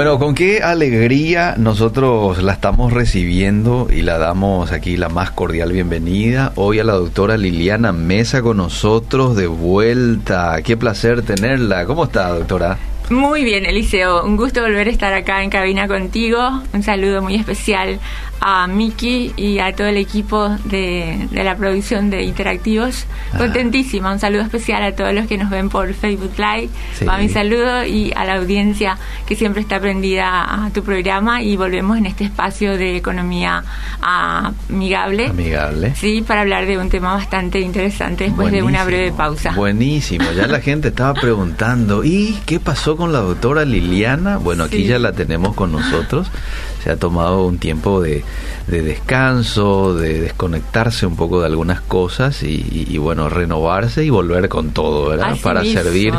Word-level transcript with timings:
Bueno, 0.00 0.18
con 0.18 0.34
qué 0.34 0.62
alegría 0.62 1.56
nosotros 1.58 2.42
la 2.42 2.54
estamos 2.54 2.90
recibiendo 2.90 3.86
y 3.90 4.00
la 4.00 4.16
damos 4.16 4.72
aquí 4.72 4.96
la 4.96 5.10
más 5.10 5.30
cordial 5.30 5.72
bienvenida 5.72 6.52
hoy 6.54 6.78
a 6.78 6.84
la 6.84 6.94
doctora 6.94 7.36
Liliana 7.36 7.92
Mesa 7.92 8.40
con 8.40 8.56
nosotros 8.56 9.36
de 9.36 9.46
vuelta. 9.46 10.62
Qué 10.62 10.78
placer 10.78 11.20
tenerla. 11.20 11.84
¿Cómo 11.84 12.04
está, 12.04 12.30
doctora? 12.30 12.78
Muy 13.10 13.44
bien, 13.44 13.66
Eliseo. 13.66 14.24
Un 14.24 14.38
gusto 14.38 14.62
volver 14.62 14.88
a 14.88 14.90
estar 14.90 15.12
acá 15.12 15.42
en 15.42 15.50
cabina 15.50 15.86
contigo. 15.86 16.62
Un 16.72 16.82
saludo 16.82 17.20
muy 17.20 17.34
especial 17.34 18.00
a 18.40 18.66
Miki 18.66 19.32
y 19.36 19.58
a 19.58 19.74
todo 19.74 19.88
el 19.88 19.96
equipo 19.96 20.48
de, 20.64 21.28
la 21.32 21.56
producción 21.56 22.10
de 22.10 22.22
Interactivos. 22.22 23.06
Contentísima. 23.36 24.12
Un 24.12 24.18
saludo 24.18 24.42
especial 24.42 24.82
a 24.82 24.94
todos 24.94 25.12
los 25.14 25.26
que 25.26 25.38
nos 25.38 25.50
ven 25.50 25.68
por 25.68 25.92
Facebook 25.94 26.32
Live. 26.36 26.70
A 27.06 27.18
mi 27.18 27.28
saludo 27.28 27.84
y 27.84 28.12
a 28.14 28.24
la 28.24 28.36
audiencia 28.36 28.98
que 29.26 29.36
siempre 29.36 29.62
está 29.62 29.80
prendida 29.80 30.64
a 30.66 30.70
tu 30.70 30.82
programa. 30.82 31.42
Y 31.42 31.56
volvemos 31.56 31.98
en 31.98 32.06
este 32.06 32.24
espacio 32.24 32.76
de 32.76 32.96
economía 32.96 33.62
amigable. 34.00 35.26
Amigable. 35.26 35.94
Sí, 35.94 36.22
para 36.26 36.42
hablar 36.42 36.66
de 36.66 36.78
un 36.78 36.88
tema 36.88 37.14
bastante 37.14 37.60
interesante 37.60 38.24
después 38.24 38.52
de 38.52 38.62
una 38.62 38.84
breve 38.84 39.12
pausa. 39.12 39.52
Buenísimo. 39.52 40.30
Ya 40.32 40.46
la 40.46 40.60
gente 40.60 40.88
estaba 40.88 41.14
preguntando, 41.14 42.04
¿y 42.04 42.38
qué 42.46 42.60
pasó 42.60 42.96
con 42.96 43.12
la 43.12 43.20
doctora 43.20 43.64
Liliana. 43.64 44.38
Bueno, 44.38 44.64
aquí 44.64 44.84
ya 44.84 44.98
la 44.98 45.12
tenemos 45.12 45.54
con 45.54 45.72
nosotros. 45.72 46.30
Se 46.82 46.90
ha 46.90 46.96
tomado 46.96 47.44
un 47.44 47.58
tiempo 47.58 48.00
de, 48.00 48.24
descanso, 48.66 49.94
de 49.94 50.20
desconectarse 50.20 51.06
un 51.06 51.16
poco 51.16 51.40
de 51.40 51.46
algunas 51.46 51.80
cosas 51.80 52.42
y, 52.42 52.96
bueno, 52.98 53.28
renovarse 53.28 54.04
y 54.04 54.10
volver 54.10 54.48
con 54.48 54.70
todo, 54.70 55.08
¿verdad? 55.08 55.36
Para 55.42 55.64
servir 55.64 56.14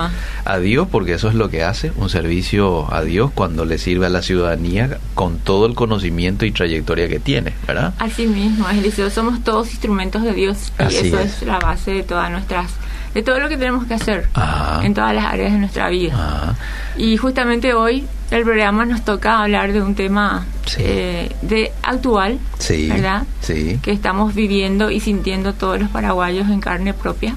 a 0.46 0.58
Dios, 0.60 0.88
porque 0.92 1.14
eso 1.14 1.30
es 1.30 1.36
lo 1.36 1.50
que 1.50 1.64
hace, 1.64 1.92
un 1.96 2.10
servicio 2.10 2.94
a 2.94 3.02
Dios 3.02 3.32
cuando 3.34 3.66
le 3.66 3.78
sirve 3.78 4.06
a 4.06 4.10
la 4.10 4.22
ciudadanía 4.22 5.00
con 5.14 5.40
todo 5.40 5.66
el 5.66 5.74
conocimiento 5.74 6.46
y 6.46 6.52
trayectoria 6.52 7.08
que 7.08 7.20
tiene, 7.20 7.54
¿verdad? 7.68 7.94
Así 8.00 8.28
mismo, 8.28 8.70
Eliseo, 8.70 9.10
somos 9.10 9.44
todos 9.44 9.72
instrumentos 9.72 10.24
de 10.24 10.34
Dios 10.34 10.72
y 10.80 10.96
eso 10.96 11.20
es. 11.20 11.42
la 11.44 11.60
base 11.60 11.92
de 11.92 12.04
todas 12.04 12.30
nuestras 12.32 12.72
de 13.14 13.24
todo 13.24 13.40
lo 13.40 13.50
que 13.50 13.58
tenemos 13.58 13.86
que 13.86 13.94
hacer 13.94 14.30
en 14.84 14.94
todas 14.94 15.14
las 15.14 15.26
áreas 15.26 15.52
de 15.52 15.60
nuestra 15.60 15.90
vida. 15.90 16.56
Y 16.98 17.18
justamente 17.18 17.74
hoy 17.74 18.06
el 18.32 18.44
programa 18.44 18.86
nos 18.86 19.04
toca 19.04 19.42
hablar 19.42 19.74
de 19.74 19.82
un 19.82 19.94
tema 19.94 20.46
eh, 20.78 21.36
de 21.42 21.72
actual, 21.84 22.40
¿verdad? 22.88 23.28
Que 23.46 23.92
estamos 23.92 24.34
viviendo 24.34 24.90
y 24.90 25.02
sintiendo 25.02 25.54
todos 25.54 25.80
los 25.80 25.90
paraguayos 25.90 26.50
en 26.50 26.62
carne 26.62 26.94
propia. 26.94 27.36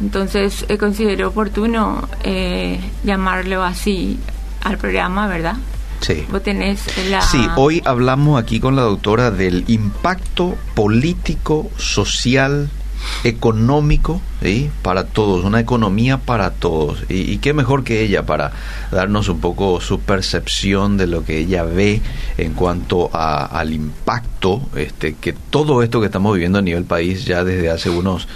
Entonces 0.00 0.64
eh, 0.68 0.78
considero 0.78 1.28
oportuno 1.28 2.08
eh, 2.22 2.80
llamarlo 3.04 3.64
así 3.64 4.18
al 4.62 4.78
programa, 4.78 5.26
¿verdad? 5.26 5.56
Sí. 6.00 6.24
Vos 6.30 6.42
tenés 6.42 6.84
la... 7.10 7.20
Sí, 7.20 7.44
hoy 7.56 7.82
hablamos 7.84 8.40
aquí 8.40 8.60
con 8.60 8.74
la 8.76 8.82
doctora 8.82 9.30
del 9.30 9.64
impacto 9.68 10.56
político, 10.74 11.70
social, 11.76 12.70
económico 13.24 14.20
para 14.82 15.04
todos, 15.04 15.44
una 15.44 15.60
economía 15.60 16.18
para 16.18 16.50
todos. 16.50 17.04
Y, 17.08 17.38
qué 17.38 17.52
mejor 17.52 17.84
que 17.84 18.02
ella 18.02 18.24
para 18.24 18.52
darnos 18.90 19.28
un 19.28 19.40
poco 19.40 19.80
su 19.80 20.00
percepción 20.00 20.96
de 20.96 21.06
lo 21.06 21.24
que 21.24 21.38
ella 21.38 21.62
ve 21.62 22.00
en 22.38 22.54
cuanto 22.54 23.10
a, 23.12 23.44
al 23.46 23.72
impacto 23.72 24.62
este, 24.76 25.14
que 25.14 25.32
todo 25.32 25.82
esto 25.82 26.00
que 26.00 26.06
estamos 26.06 26.34
viviendo 26.34 26.58
a 26.58 26.62
nivel 26.62 26.84
país 26.84 27.24
ya 27.24 27.44
desde 27.44 27.70
hace 27.70 27.90
unos 27.90 28.26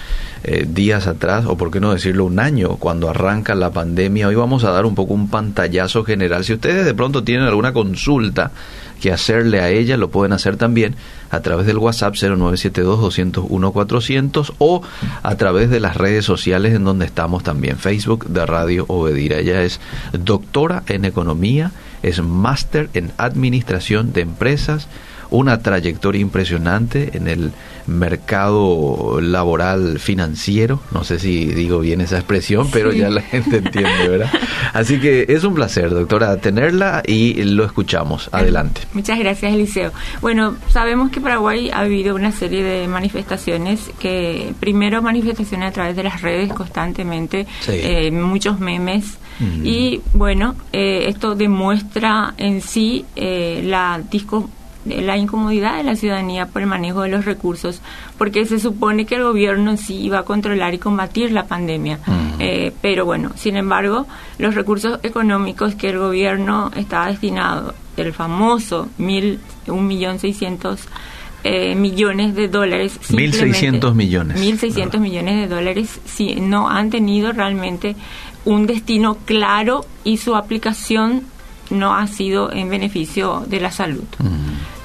eh, 0.44 0.65
días 0.69 1.09
atrás, 1.09 1.44
o 1.47 1.56
por 1.56 1.72
qué 1.72 1.81
no 1.81 1.93
decirlo 1.93 2.25
un 2.25 2.38
año, 2.38 2.76
cuando 2.76 3.10
arranca 3.10 3.56
la 3.56 3.72
pandemia. 3.72 4.28
Hoy 4.28 4.37
vamos 4.37 4.62
a 4.62 4.71
dar 4.71 4.87
un 4.87 4.94
poco 4.94 5.12
un 5.12 5.28
pantallazo 5.28 6.05
general. 6.05 6.44
Si 6.44 6.53
ustedes 6.53 6.84
de 6.84 6.94
pronto 6.94 7.25
tienen 7.25 7.47
alguna 7.47 7.72
consulta, 7.72 8.53
que 9.00 9.12
hacerle 9.12 9.60
a 9.60 9.70
ella, 9.70 9.96
lo 9.96 10.10
pueden 10.10 10.32
hacer 10.32 10.56
también 10.56 10.96
a 11.30 11.40
través 11.40 11.66
del 11.66 11.78
WhatsApp 11.78 12.14
0972-201-400 12.14 14.54
o 14.58 14.82
a 15.22 15.36
través 15.36 15.70
de 15.70 15.80
las 15.80 15.96
redes 15.96 16.24
sociales 16.24 16.74
en 16.74 16.84
donde 16.84 17.06
estamos 17.06 17.42
también, 17.42 17.78
Facebook 17.78 18.26
de 18.26 18.46
Radio 18.46 18.84
Obedira. 18.88 19.38
Ella 19.38 19.62
es 19.62 19.80
doctora 20.12 20.84
en 20.86 21.04
economía, 21.04 21.72
es 22.02 22.22
máster 22.22 22.88
en 22.94 23.12
administración 23.16 24.12
de 24.12 24.20
empresas, 24.22 24.88
una 25.36 25.60
trayectoria 25.60 26.20
impresionante 26.20 27.16
en 27.16 27.28
el 27.28 27.52
mercado 27.86 29.20
laboral 29.20 29.98
financiero. 29.98 30.80
No 30.92 31.04
sé 31.04 31.19
si 31.19 31.47
digo 31.47 31.80
bien 31.80 32.00
esa 32.00 32.16
expresión, 32.16 32.69
pero 32.72 32.92
ya 32.92 33.10
la 33.10 33.22
gente 33.22 33.58
entiende, 33.58 34.08
¿verdad? 34.08 34.30
Así 34.72 34.98
que 34.98 35.26
es 35.28 35.44
un 35.44 35.54
placer, 35.54 35.91
doctora, 35.91 36.36
tenerla 36.38 37.02
y 37.06 37.42
lo 37.44 37.64
escuchamos. 37.64 38.28
Adelante. 38.32 38.82
Muchas 38.92 39.19
gracias, 39.19 39.52
Eliseo. 39.52 39.92
Bueno, 40.20 40.56
sabemos 40.69 41.10
que 41.10 41.20
Paraguay 41.20 41.70
ha 41.70 41.80
habido 41.80 42.14
una 42.14 42.32
serie 42.32 42.64
de 42.64 42.88
manifestaciones 42.88 43.91
que, 43.98 44.52
primero, 44.58 45.02
manifestaciones 45.02 45.69
a 45.69 45.72
través 45.72 45.96
de 45.96 46.02
las 46.02 46.22
redes 46.22 46.52
constantemente, 46.52 47.46
eh, 47.69 48.10
muchos 48.10 48.58
memes. 48.58 49.19
Y 49.62 50.00
bueno, 50.14 50.56
eh, 50.72 51.04
esto 51.08 51.34
demuestra 51.34 52.32
en 52.38 52.62
sí 52.62 53.04
eh, 53.16 53.60
la 53.64 54.00
disco 54.10 54.48
la 54.86 55.16
incomodidad 55.16 55.76
de 55.76 55.84
la 55.84 55.97
ciudadanía 55.97 56.47
por 56.47 56.62
el 56.62 56.69
manejo 56.69 57.02
de 57.02 57.08
los 57.08 57.24
recursos, 57.24 57.80
porque 58.19 58.44
se 58.44 58.58
supone 58.58 59.06
que 59.06 59.16
el 59.16 59.24
gobierno 59.24 59.76
sí 59.76 59.97
iba 60.00 60.20
a 60.20 60.22
controlar 60.22 60.74
y 60.74 60.78
combatir 60.78 61.32
la 61.32 61.47
pandemia. 61.47 61.99
Eh, 62.38 62.72
pero 62.81 63.05
bueno, 63.05 63.32
sin 63.37 63.56
embargo, 63.56 64.06
los 64.38 64.55
recursos 64.55 65.00
económicos 65.02 65.75
que 65.75 65.90
el 65.90 65.99
gobierno 65.99 66.70
estaba 66.76 67.08
destinado, 67.08 67.75
el 67.96 68.12
famoso 68.12 68.88
mil, 68.99 69.40
un 69.66 69.87
millón 69.87 70.19
seiscientos 70.19 70.87
eh, 71.44 71.76
millones 71.76 72.34
de 72.34 72.49
dólares. 72.49 72.99
1.600 73.08 73.94
millones. 73.94 74.40
1.600 74.40 74.99
millones 74.99 75.37
de 75.37 75.55
dólares, 75.55 76.00
si 76.05 76.34
no 76.37 76.69
han 76.69 76.90
tenido 76.90 77.32
realmente 77.32 77.94
un 78.44 78.66
destino 78.66 79.16
claro 79.25 79.84
y 80.02 80.16
su 80.16 80.34
aplicación 80.34 81.22
no 81.70 81.94
ha 81.94 82.06
sido 82.06 82.52
en 82.52 82.69
beneficio 82.69 83.44
de 83.46 83.61
la 83.61 83.70
salud. 83.70 84.05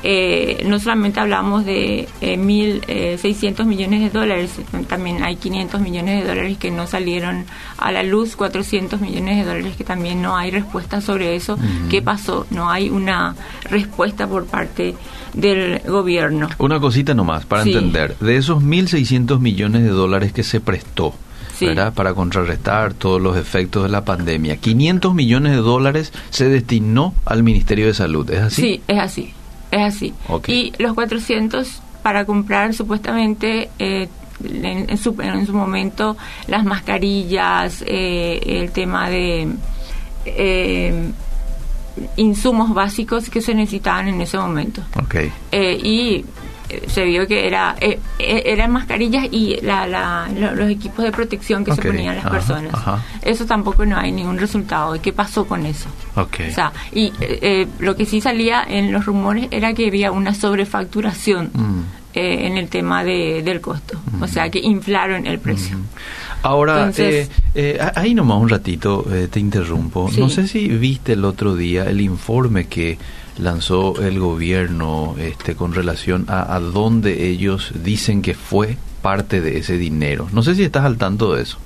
Eh, 0.04 0.64
no 0.68 0.80
solamente 0.80 1.20
hablamos 1.20 1.64
de 1.66 2.08
eh, 2.22 2.38
1.600 2.38 3.60
eh, 3.60 3.64
millones 3.66 4.02
de 4.02 4.10
dólares, 4.10 4.60
también 4.88 5.24
hay 5.24 5.36
500 5.36 5.80
millones 5.80 6.22
de 6.22 6.28
dólares 6.28 6.58
que 6.58 6.72
no 6.72 6.88
salieron 6.88 7.46
a 7.78 7.92
la 7.92 8.02
luz, 8.02 8.36
400 8.36 9.00
millones 9.00 9.38
de 9.38 9.46
dólares 9.46 9.76
que 9.78 9.84
también 9.84 10.22
no 10.22 10.36
hay 10.36 10.52
respuesta 10.52 11.02
sobre 11.02 11.36
eso. 11.36 11.58
¿Qué 11.90 12.02
pasó? 12.02 12.48
No 12.50 12.70
hay 12.70 12.90
una 12.90 13.36
respuesta 13.70 14.28
por 14.28 14.46
parte 14.46 14.96
del 15.34 15.80
gobierno. 15.88 16.50
Una 16.58 16.80
cosita 16.80 17.14
nomás, 17.14 17.46
para 17.46 17.64
entender, 17.64 18.18
de 18.18 18.38
esos 18.38 18.64
1.600 18.64 19.40
millones 19.40 19.84
de 19.84 19.90
dólares 19.90 20.34
que 20.34 20.44
se 20.44 20.62
prestó, 20.62 21.14
para 21.94 22.14
contrarrestar 22.16 22.94
todos 22.96 23.22
los 23.22 23.38
efectos 23.38 23.84
de 23.84 23.90
la 23.90 24.04
pandemia. 24.04 24.58
500 24.58 25.14
millones 25.14 25.52
de 25.52 25.60
dólares 25.60 26.12
se 26.32 26.50
destinó 26.50 27.14
al 27.24 27.44
Ministerio 27.44 27.86
de 27.86 27.94
Salud, 27.94 28.30
¿es 28.32 28.42
así? 28.42 28.62
Sí, 28.62 28.82
es 28.88 29.00
así, 29.00 29.34
es 29.72 29.96
así. 29.96 30.14
Y 30.48 30.74
los 30.78 30.94
400 30.94 31.82
para 32.04 32.26
comprar 32.26 32.74
supuestamente... 32.74 33.70
Eh, 33.80 34.08
en, 34.44 34.98
su, 34.98 35.16
en 35.22 35.46
su 35.46 35.54
momento 35.54 36.18
las 36.48 36.66
mascarillas, 36.66 37.84
eh, 37.86 38.42
el 38.44 38.72
tema 38.72 39.08
de 39.08 39.50
eh, 40.26 41.12
insumos 42.18 42.74
básicos 42.74 43.30
que 43.30 43.40
se 43.40 43.54
necesitaban 43.54 44.08
en 44.08 44.20
ese 44.20 44.40
momento. 44.40 44.82
Okay. 45.04 45.32
y 45.52 46.26
se 46.88 47.06
vio 47.06 47.28
que 47.28 47.48
era 47.48 47.76
eh, 47.80 48.00
eh, 48.20 48.44
eran 48.46 48.72
mascarillas 48.72 49.28
y 49.32 49.58
la, 49.62 50.28
los 50.56 50.70
equipos 50.70 51.04
de 51.06 51.12
protección 51.12 51.64
que 51.64 51.74
se 51.74 51.82
ponían 51.82 52.16
las 52.16 52.30
personas. 52.30 52.74
Eso 53.22 53.46
tampoco 53.46 53.86
no 53.86 53.98
hay 53.98 54.12
ningún 54.12 54.38
resultado. 54.38 54.96
¿Y 54.96 55.00
qué 55.00 55.14
pasó 55.14 55.46
con 55.46 55.66
eso? 55.66 55.90
Okay. 56.16 56.50
O 56.50 56.54
sea, 56.54 56.72
y 56.92 57.12
eh, 57.20 57.68
lo 57.80 57.96
que 57.96 58.06
sí 58.06 58.22
salía 58.22 58.64
en 58.68 58.92
los 58.92 59.06
rumores 59.06 59.48
era 59.52 59.74
que 59.74 59.88
había 59.88 60.12
una 60.12 60.34
sobrefacturación 60.34 61.52
mm. 61.54 61.82
en 62.14 62.58
el 62.58 62.68
tema 62.70 63.04
de, 63.04 63.42
del 63.44 63.62
costo. 63.62 64.00
O 64.20 64.28
sea, 64.28 64.50
que 64.50 64.60
inflaron 64.60 65.26
el 65.26 65.40
precio. 65.40 65.78
Mm. 65.78 65.86
Ahora, 66.44 66.92
ahí 67.96 68.14
nomás 68.16 68.42
un 68.42 68.50
ratito 68.50 69.06
te 69.30 69.40
interrumpo. 69.40 70.10
No 70.18 70.30
sé 70.30 70.48
si 70.48 70.68
viste 70.68 71.14
el 71.14 71.26
otro 71.26 71.56
día 71.56 71.86
el 71.86 72.02
informe 72.02 72.66
que 72.66 72.98
lanzó 73.38 74.02
el 74.02 74.20
gobierno 74.20 75.16
este, 75.18 75.56
con 75.56 75.74
relación 75.74 76.26
a, 76.28 76.56
a 76.56 76.60
dónde 76.60 77.28
ellos 77.28 77.72
dicen 77.84 78.22
que 78.22 78.34
fue 78.34 78.78
parte 79.02 79.42
de 79.42 79.58
ese 79.58 79.78
dinero. 79.78 80.28
No 80.32 80.44
sé 80.44 80.56
si 80.56 80.64
estás 80.64 80.86
al 80.86 80.98
tanto 80.98 81.34
de 81.36 81.44
eso. 81.44 81.58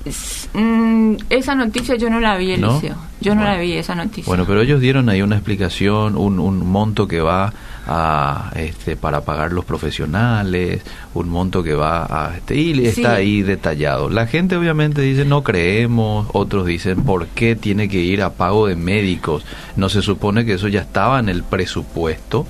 Mm, 0.54 1.16
esa 1.30 1.56
noticia 1.56 1.96
yo 1.96 2.10
no 2.10 2.20
la 2.20 2.38
vi, 2.38 2.54
Eliseo. 2.54 2.96
Yo 3.22 3.36
no 3.36 3.44
la 3.44 3.58
vi, 3.58 3.74
esa 3.74 3.96
noticia. 3.96 4.26
Bueno, 4.28 4.46
pero 4.46 4.62
ellos 4.62 4.80
dieron 4.80 5.10
ahí 5.10 5.22
una 5.22 5.36
explicación, 5.36 6.18
un, 6.18 6.40
un 6.40 6.66
monto 6.66 7.08
que 7.08 7.22
va 7.22 7.54
a, 7.88 8.52
este, 8.56 8.96
para 8.96 9.22
pagar 9.22 9.52
los 9.52 9.66
profesionales, 9.66 10.82
un 11.14 11.30
monto 11.30 11.64
que 11.64 11.74
va 11.74 12.06
a... 12.06 12.36
Este, 12.38 12.56
y 12.56 12.86
está 12.86 13.16
ahí 13.16 13.42
detallado. 13.42 14.10
La 14.10 14.28
gente 14.28 14.56
obviamente 14.56 15.02
dice 15.02 15.26
no 15.26 15.44
creemos, 15.44 16.28
otros 16.34 16.66
dicen 16.66 17.04
por 17.04 17.28
qué 17.28 17.56
tiene 17.56 17.90
que 17.90 18.00
ir 18.00 18.22
a 18.22 18.32
pago 18.34 18.68
de 18.68 18.76
médicos. 18.76 19.46
No 19.76 19.90
se 19.90 20.02
supone 20.02 20.46
que 20.46 20.54
eso 20.54 20.68
ya 20.68 20.82
estaba 20.82 21.20
en 21.20 21.30
el 21.30 21.44
presupuesto, 21.44 22.46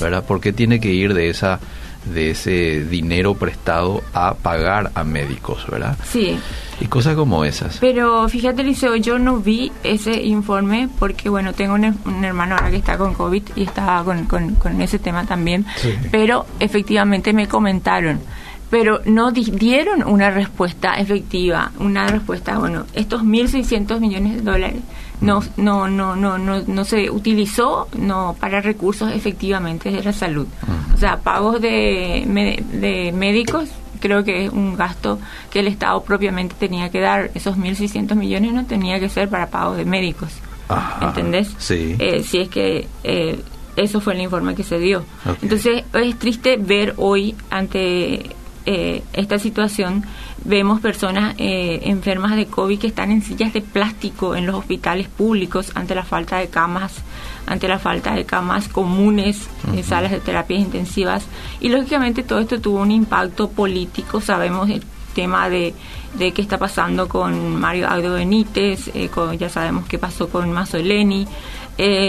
¿verdad? 0.00 0.24
¿Por 0.24 0.40
qué 0.40 0.52
tiene 0.52 0.80
que 0.80 0.92
ir 0.92 1.14
de 1.14 1.28
esa 1.28 1.60
de 2.12 2.30
ese 2.30 2.84
dinero 2.84 3.34
prestado 3.34 4.02
a 4.12 4.34
pagar 4.34 4.90
a 4.94 5.04
médicos, 5.04 5.66
¿verdad? 5.68 5.96
Sí. 6.04 6.38
Y 6.80 6.86
cosas 6.86 7.16
como 7.16 7.44
esas. 7.44 7.78
Pero 7.78 8.28
fíjate, 8.28 8.62
Liceo, 8.62 8.96
yo 8.96 9.18
no 9.18 9.38
vi 9.38 9.72
ese 9.82 10.22
informe 10.22 10.88
porque, 10.98 11.28
bueno, 11.28 11.52
tengo 11.52 11.74
un, 11.74 12.24
hermano 12.24 12.54
ahora 12.54 12.70
que 12.70 12.76
está 12.76 12.96
con 12.96 13.14
COVID 13.14 13.42
y 13.56 13.62
está 13.62 14.02
con, 14.04 14.26
con, 14.26 14.80
ese 14.80 14.98
tema 14.98 15.26
también. 15.26 15.66
Pero 16.10 16.46
efectivamente 16.60 17.32
me 17.32 17.48
comentaron 17.48 18.20
pero 18.70 19.00
no 19.06 19.30
dieron 19.30 20.06
una 20.06 20.30
respuesta 20.30 20.96
efectiva, 20.96 21.72
una 21.78 22.06
respuesta, 22.06 22.58
bueno, 22.58 22.84
estos 22.92 23.22
1.600 23.22 23.98
millones 23.98 24.36
de 24.36 24.42
dólares 24.42 24.82
no, 25.20 25.42
no, 25.56 25.88
no, 25.88 26.16
no, 26.16 26.38
no, 26.38 26.62
no 26.66 26.84
se 26.84 27.10
utilizó 27.10 27.88
no 27.96 28.36
para 28.38 28.60
recursos 28.60 29.12
efectivamente 29.12 29.90
de 29.90 30.02
la 30.02 30.12
salud. 30.12 30.46
O 30.94 30.96
sea, 30.96 31.18
pagos 31.18 31.60
de, 31.60 32.24
de 32.72 33.12
médicos 33.12 33.68
creo 34.00 34.24
que 34.24 34.46
es 34.46 34.52
un 34.52 34.76
gasto 34.76 35.18
que 35.50 35.60
el 35.60 35.66
Estado 35.66 36.02
propiamente 36.02 36.54
tenía 36.58 36.90
que 36.90 37.00
dar. 37.00 37.30
Esos 37.34 37.56
1.600 37.56 38.14
millones 38.14 38.52
no 38.52 38.64
tenía 38.64 38.98
que 39.00 39.08
ser 39.08 39.28
para 39.28 39.48
pagos 39.48 39.76
de 39.76 39.84
médicos. 39.84 40.30
¿Entendés? 41.00 41.54
Sí. 41.58 41.96
Eh, 41.98 42.22
si 42.22 42.38
es 42.38 42.48
que 42.48 42.86
eh, 43.02 43.40
eso 43.76 44.00
fue 44.00 44.14
el 44.14 44.20
informe 44.20 44.54
que 44.54 44.62
se 44.62 44.78
dio. 44.78 45.04
Entonces 45.42 45.84
es 45.92 46.18
triste 46.18 46.56
ver 46.56 46.94
hoy 46.96 47.34
ante 47.50 48.30
eh, 48.70 49.02
esta 49.14 49.38
situación 49.38 50.04
vemos 50.44 50.82
personas 50.82 51.34
eh, 51.38 51.80
enfermas 51.84 52.36
de 52.36 52.44
COVID 52.44 52.78
que 52.78 52.88
están 52.88 53.10
en 53.10 53.22
sillas 53.22 53.54
de 53.54 53.62
plástico 53.62 54.36
en 54.36 54.44
los 54.44 54.56
hospitales 54.56 55.08
públicos 55.08 55.72
ante 55.74 55.94
la 55.94 56.04
falta 56.04 56.36
de 56.36 56.48
camas, 56.48 56.96
ante 57.46 57.66
la 57.66 57.78
falta 57.78 58.14
de 58.14 58.26
camas 58.26 58.68
comunes, 58.68 59.48
en 59.72 59.82
salas 59.82 60.10
de 60.10 60.20
terapias 60.20 60.60
intensivas. 60.60 61.24
Y 61.60 61.70
lógicamente 61.70 62.22
todo 62.22 62.40
esto 62.40 62.60
tuvo 62.60 62.80
un 62.80 62.90
impacto 62.90 63.48
político, 63.48 64.20
sabemos 64.20 64.68
el 64.68 64.82
tema 65.18 65.48
de, 65.50 65.74
de 66.14 66.32
qué 66.32 66.42
está 66.42 66.58
pasando 66.58 67.08
con 67.08 67.56
Mario 67.56 67.88
Aldo 67.90 68.14
Benítez, 68.14 68.88
eh, 68.94 69.10
ya 69.36 69.48
sabemos 69.48 69.86
qué 69.88 69.98
pasó 69.98 70.28
con 70.28 70.52
Mazzoleni. 70.52 71.26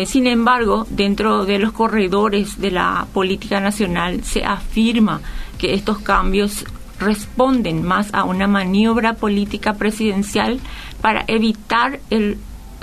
sin 0.06 0.28
embargo, 0.28 0.86
dentro 0.90 1.46
de 1.46 1.58
los 1.58 1.72
corredores 1.72 2.60
de 2.60 2.72
la 2.72 3.08
política 3.14 3.60
nacional 3.60 4.24
se 4.24 4.44
afirma 4.44 5.22
que 5.58 5.74
estos 5.74 5.98
cambios 6.00 6.66
responden 7.00 7.84
más 7.84 8.14
a 8.14 8.24
una 8.26 8.48
maniobra 8.48 9.14
política 9.14 9.74
presidencial 9.74 10.60
para 11.02 11.24
evitar 11.28 12.00
el 12.10 12.38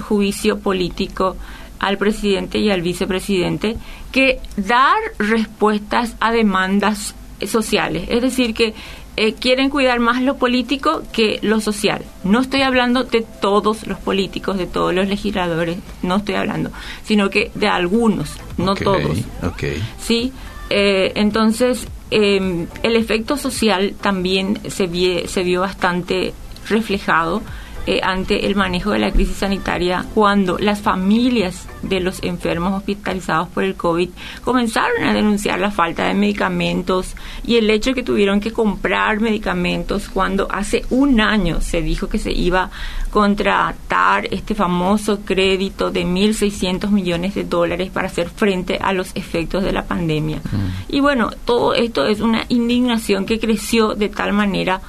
juicio 0.08 0.58
político 0.58 1.37
al 1.78 1.99
presidente 1.99 2.58
y 2.58 2.70
al 2.70 2.82
vicepresidente 2.82 3.76
que 4.12 4.40
dar 4.56 4.96
respuestas 5.19 6.17
a 6.20 6.32
demandas 6.32 7.14
sociales. 7.46 8.06
Es 8.08 8.23
decir, 8.23 8.55
que 8.55 8.75
eh, 9.17 9.35
quieren 9.35 9.71
cuidar 9.71 9.99
más 9.99 10.23
lo 10.23 10.37
político 10.37 11.03
que 11.13 11.39
lo 11.43 11.61
social. 11.61 12.03
No 12.25 12.41
estoy 12.41 12.63
hablando 12.63 13.05
de 13.05 13.23
todos 13.23 13.87
los 13.87 13.99
políticos, 13.99 14.59
de 14.59 14.67
todos 14.67 14.95
los 14.95 15.09
legisladores, 15.09 15.79
no 16.03 16.17
estoy 16.17 16.35
hablando, 16.35 16.71
sino 17.05 17.31
que 17.31 17.51
de 17.55 17.69
algunos, 17.69 18.37
no 18.59 18.75
todos. 18.75 19.19
Okay. 19.43 19.83
Sí, 19.99 20.33
eh, 20.71 21.13
entonces 21.15 21.87
eh, 22.11 22.67
el 22.83 22.97
efecto 22.97 23.37
social 23.37 23.95
también 24.01 24.61
se, 24.69 25.27
se 25.29 25.43
vio 25.43 25.61
bastante 25.61 26.35
reflejado 26.69 27.43
eh, 27.87 28.00
ante 28.03 28.47
el 28.47 28.56
manejo 28.56 28.91
de 28.91 28.99
la 28.99 29.12
crisis 29.12 29.37
sanitaria 29.37 30.05
cuando 30.15 30.59
las 30.59 30.81
familias 30.81 31.69
de 31.83 32.00
los 32.00 32.23
enfermos 32.23 32.75
hospitalizados 32.75 33.49
por 33.49 33.62
el 33.62 33.77
COVID 33.77 34.09
comenzaron 34.43 35.05
a 35.05 35.15
denunciar 35.15 35.61
la 35.61 35.71
falta 35.71 36.05
de 36.05 36.15
medicamentos 36.15 37.15
y 37.44 37.56
el 37.56 37.71
hecho 37.71 37.91
de 37.91 37.94
que 37.94 38.03
tuvieron 38.03 38.41
que 38.41 38.53
comprar 38.53 39.21
medicamentos 39.21 40.09
cuando 40.09 40.49
hace 40.50 40.85
un 40.91 41.21
año 41.21 41.61
se 41.61 41.81
dijo 41.81 42.09
que 42.09 42.19
se 42.19 42.33
iba 42.33 42.65
a 42.65 42.71
contratar 43.11 44.26
este 44.33 44.55
famoso 44.55 45.21
crédito 45.25 45.90
de 45.90 46.05
1.600 46.05 46.90
millones 46.90 47.35
de 47.35 47.45
dólares 47.45 47.90
para 47.90 48.09
hacer 48.09 48.28
frente 48.31 48.78
a 48.81 48.93
los 48.93 49.14
efectos 49.14 49.62
de 49.62 49.73
la 49.73 49.85
pandemia. 49.85 50.38
Mm. 50.38 50.95
Y 50.95 51.00
bueno, 51.00 51.31
todo 51.45 51.75
esto 51.75 52.07
es 52.07 52.21
una 52.21 52.47
indignación 52.49 53.26
que 53.26 53.38
creció 53.38 53.95
de 53.95 54.09
tal 54.09 54.33
manera 54.33 54.81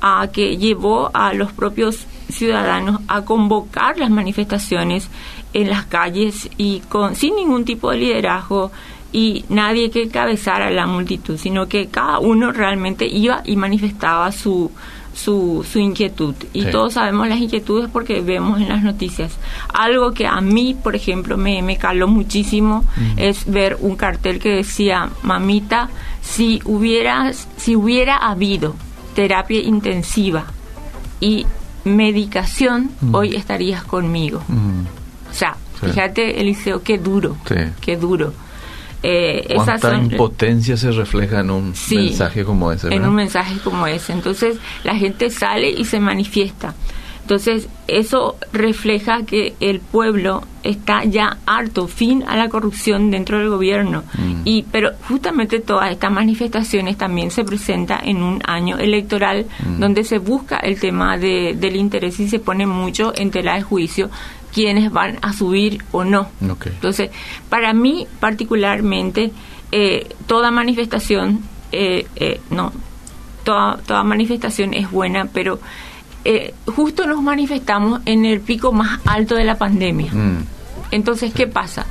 a 0.00 0.28
que 0.32 0.56
llevó 0.56 1.10
a 1.14 1.32
los 1.32 1.52
propios 1.52 2.06
ciudadanos 2.28 3.00
a 3.08 3.22
convocar 3.22 3.98
las 3.98 4.10
manifestaciones 4.10 5.08
en 5.52 5.70
las 5.70 5.86
calles 5.86 6.48
y 6.56 6.80
con 6.88 7.16
sin 7.16 7.36
ningún 7.36 7.64
tipo 7.64 7.90
de 7.90 7.98
liderazgo 7.98 8.72
y 9.12 9.44
nadie 9.48 9.90
que 9.90 10.02
encabezara 10.02 10.70
la 10.70 10.86
multitud, 10.86 11.38
sino 11.38 11.68
que 11.68 11.86
cada 11.86 12.18
uno 12.18 12.52
realmente 12.52 13.06
iba 13.06 13.42
y 13.44 13.56
manifestaba 13.56 14.32
su 14.32 14.70
su, 15.16 15.66
su 15.68 15.78
inquietud. 15.78 16.34
Y 16.52 16.66
todos 16.66 16.92
sabemos 16.92 17.26
las 17.28 17.38
inquietudes 17.38 17.88
porque 17.90 18.20
vemos 18.20 18.60
en 18.60 18.68
las 18.68 18.82
noticias. 18.82 19.38
Algo 19.72 20.12
que 20.12 20.26
a 20.26 20.40
mí, 20.40 20.74
por 20.74 20.94
ejemplo, 20.94 21.38
me, 21.38 21.62
me 21.62 21.78
caló 21.78 22.06
muchísimo 22.06 22.84
es 23.16 23.50
ver 23.50 23.78
un 23.80 23.96
cartel 23.96 24.38
que 24.38 24.50
decía, 24.50 25.08
mamita, 25.22 25.88
si 26.20 26.60
hubiera, 26.64 27.32
si 27.32 27.74
hubiera 27.74 28.16
habido 28.16 28.74
terapia 29.14 29.60
intensiva 29.60 30.44
y 31.20 31.46
medicación, 31.86 32.90
mm. 33.00 33.14
hoy 33.14 33.36
estarías 33.36 33.84
conmigo. 33.84 34.42
Mm. 34.48 34.82
O 35.30 35.34
sea, 35.34 35.56
fíjate, 35.80 36.40
Eliseo, 36.40 36.82
qué 36.82 36.98
duro, 36.98 37.36
qué 37.80 37.96
duro. 37.96 38.32
Eh, 39.02 39.54
¿Cuánta 39.54 39.94
impotencia 39.96 40.76
se 40.76 40.90
refleja 40.90 41.40
en 41.40 41.50
un 41.50 41.74
mensaje 41.90 42.44
como 42.44 42.72
ese? 42.72 42.92
En 42.92 43.04
un 43.04 43.14
mensaje 43.14 43.56
como 43.62 43.86
ese. 43.86 44.12
Entonces, 44.12 44.56
la 44.82 44.96
gente 44.96 45.30
sale 45.30 45.70
y 45.70 45.84
se 45.84 46.00
manifiesta. 46.00 46.74
Entonces, 47.26 47.68
eso 47.88 48.36
refleja 48.52 49.24
que 49.24 49.56
el 49.58 49.80
pueblo 49.80 50.42
está 50.62 51.02
ya 51.02 51.38
harto, 51.44 51.88
fin 51.88 52.22
a 52.24 52.36
la 52.36 52.48
corrupción 52.48 53.10
dentro 53.10 53.40
del 53.40 53.48
gobierno. 53.48 54.04
Mm. 54.16 54.42
Y 54.44 54.62
pero 54.70 54.92
justamente 55.08 55.58
todas 55.58 55.90
estas 55.90 56.12
manifestaciones 56.12 56.96
también 56.96 57.32
se 57.32 57.42
presenta 57.42 57.98
en 57.98 58.22
un 58.22 58.40
año 58.46 58.78
electoral 58.78 59.46
mm. 59.58 59.80
donde 59.80 60.04
se 60.04 60.18
busca 60.18 60.58
el 60.58 60.78
tema 60.78 61.18
de, 61.18 61.56
del 61.58 61.74
interés 61.74 62.20
y 62.20 62.28
se 62.28 62.38
pone 62.38 62.64
mucho 62.64 63.12
en 63.16 63.32
tela 63.32 63.56
de 63.56 63.62
juicio 63.62 64.08
quiénes 64.54 64.92
van 64.92 65.18
a 65.20 65.32
subir 65.32 65.82
o 65.90 66.04
no. 66.04 66.28
Entonces, 66.40 67.10
para 67.48 67.72
mí 67.72 68.06
particularmente, 68.20 69.32
eh, 69.72 70.14
toda 70.28 70.52
manifestación, 70.52 71.40
eh, 71.72 72.06
eh, 72.14 72.40
no, 72.50 72.72
toda, 73.42 73.78
toda 73.78 74.04
manifestación 74.04 74.74
es 74.74 74.88
buena, 74.88 75.24
pero 75.32 75.58
eh, 76.28 76.54
justo 76.66 77.06
nos 77.06 77.22
manifestamos 77.22 78.00
en 78.04 78.24
el 78.24 78.40
pico 78.40 78.72
más 78.72 79.00
alto 79.04 79.36
de 79.36 79.44
la 79.44 79.56
pandemia. 79.56 80.12
Mm. 80.12 80.44
Entonces, 80.90 81.32
¿qué 81.32 81.46
pasa? 81.46 81.86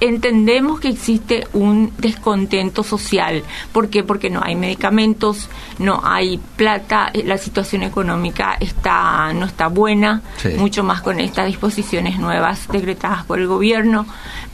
Entendemos 0.00 0.80
que 0.80 0.88
existe 0.88 1.46
un 1.52 1.92
descontento 1.98 2.82
social. 2.82 3.42
¿Por 3.72 3.88
qué? 3.88 4.04
Porque 4.04 4.30
no 4.30 4.40
hay 4.42 4.54
medicamentos, 4.54 5.48
no 5.78 6.00
hay 6.04 6.38
plata, 6.56 7.10
eh, 7.12 7.22
la 7.24 7.38
situación 7.38 7.82
económica 7.82 8.56
está 8.60 9.32
no 9.32 9.46
está 9.46 9.68
buena, 9.68 10.22
mucho 10.56 10.84
más 10.84 11.02
con 11.02 11.20
estas 11.20 11.46
disposiciones 11.46 12.18
nuevas 12.18 12.68
decretadas 12.68 13.24
por 13.24 13.38
el 13.38 13.46
gobierno. 13.46 14.06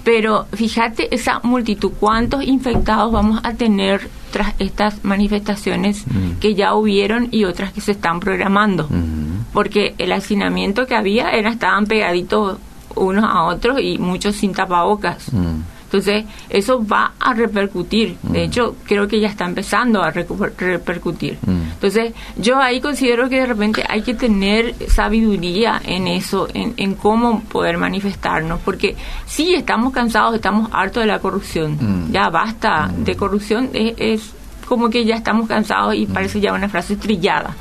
Pero 0.02 0.46
fíjate 0.52 1.14
esa 1.14 1.40
multitud, 1.42 1.92
¿cuántos 1.98 2.44
infectados 2.44 3.10
vamos 3.10 3.40
a 3.42 3.54
tener 3.54 4.08
tras 4.30 4.54
estas 4.58 5.02
manifestaciones 5.04 6.04
mm. 6.06 6.40
que 6.40 6.54
ya 6.54 6.74
hubieron 6.74 7.28
y 7.30 7.44
otras 7.44 7.72
que 7.72 7.80
se 7.80 7.92
están 7.92 8.20
programando? 8.20 8.86
Mm. 8.90 9.52
Porque 9.52 9.94
el 9.98 10.12
hacinamiento 10.12 10.86
que 10.86 10.94
había 10.94 11.30
era 11.30 11.50
estaban 11.50 11.86
pegaditos 11.86 12.58
unos 12.96 13.24
a 13.24 13.44
otros 13.44 13.80
y 13.80 13.98
muchos 13.98 14.36
sin 14.36 14.52
tapabocas. 14.52 15.32
Mm. 15.32 15.60
Entonces, 15.84 16.24
eso 16.48 16.84
va 16.84 17.12
a 17.20 17.34
repercutir. 17.34 18.16
De 18.22 18.40
mm. 18.40 18.42
hecho, 18.42 18.76
creo 18.84 19.06
que 19.06 19.20
ya 19.20 19.28
está 19.28 19.44
empezando 19.44 20.02
a 20.02 20.10
repercutir. 20.10 21.38
Mm. 21.46 21.62
Entonces, 21.74 22.12
yo 22.36 22.58
ahí 22.58 22.80
considero 22.80 23.28
que 23.28 23.38
de 23.38 23.46
repente 23.46 23.84
hay 23.88 24.02
que 24.02 24.14
tener 24.14 24.74
sabiduría 24.88 25.80
en 25.84 26.08
eso, 26.08 26.48
en, 26.52 26.94
cómo 26.96 27.42
poder 27.44 27.78
manifestarnos, 27.78 28.60
porque 28.64 28.96
sí 29.26 29.54
estamos 29.54 29.92
cansados, 29.92 30.34
estamos 30.34 30.68
hartos 30.72 31.04
de 31.04 31.06
la 31.06 31.20
corrupción. 31.20 32.10
Ya 32.10 32.28
basta 32.28 32.90
de 32.96 33.14
corrupción, 33.14 33.70
es 33.72 34.32
como 34.66 34.90
que 34.90 35.04
ya 35.04 35.14
estamos 35.14 35.46
cansados 35.46 35.94
y 35.94 36.06
parece 36.06 36.40
ya 36.40 36.52
una 36.54 36.68
frase 36.68 36.96
trillada. 36.96 37.54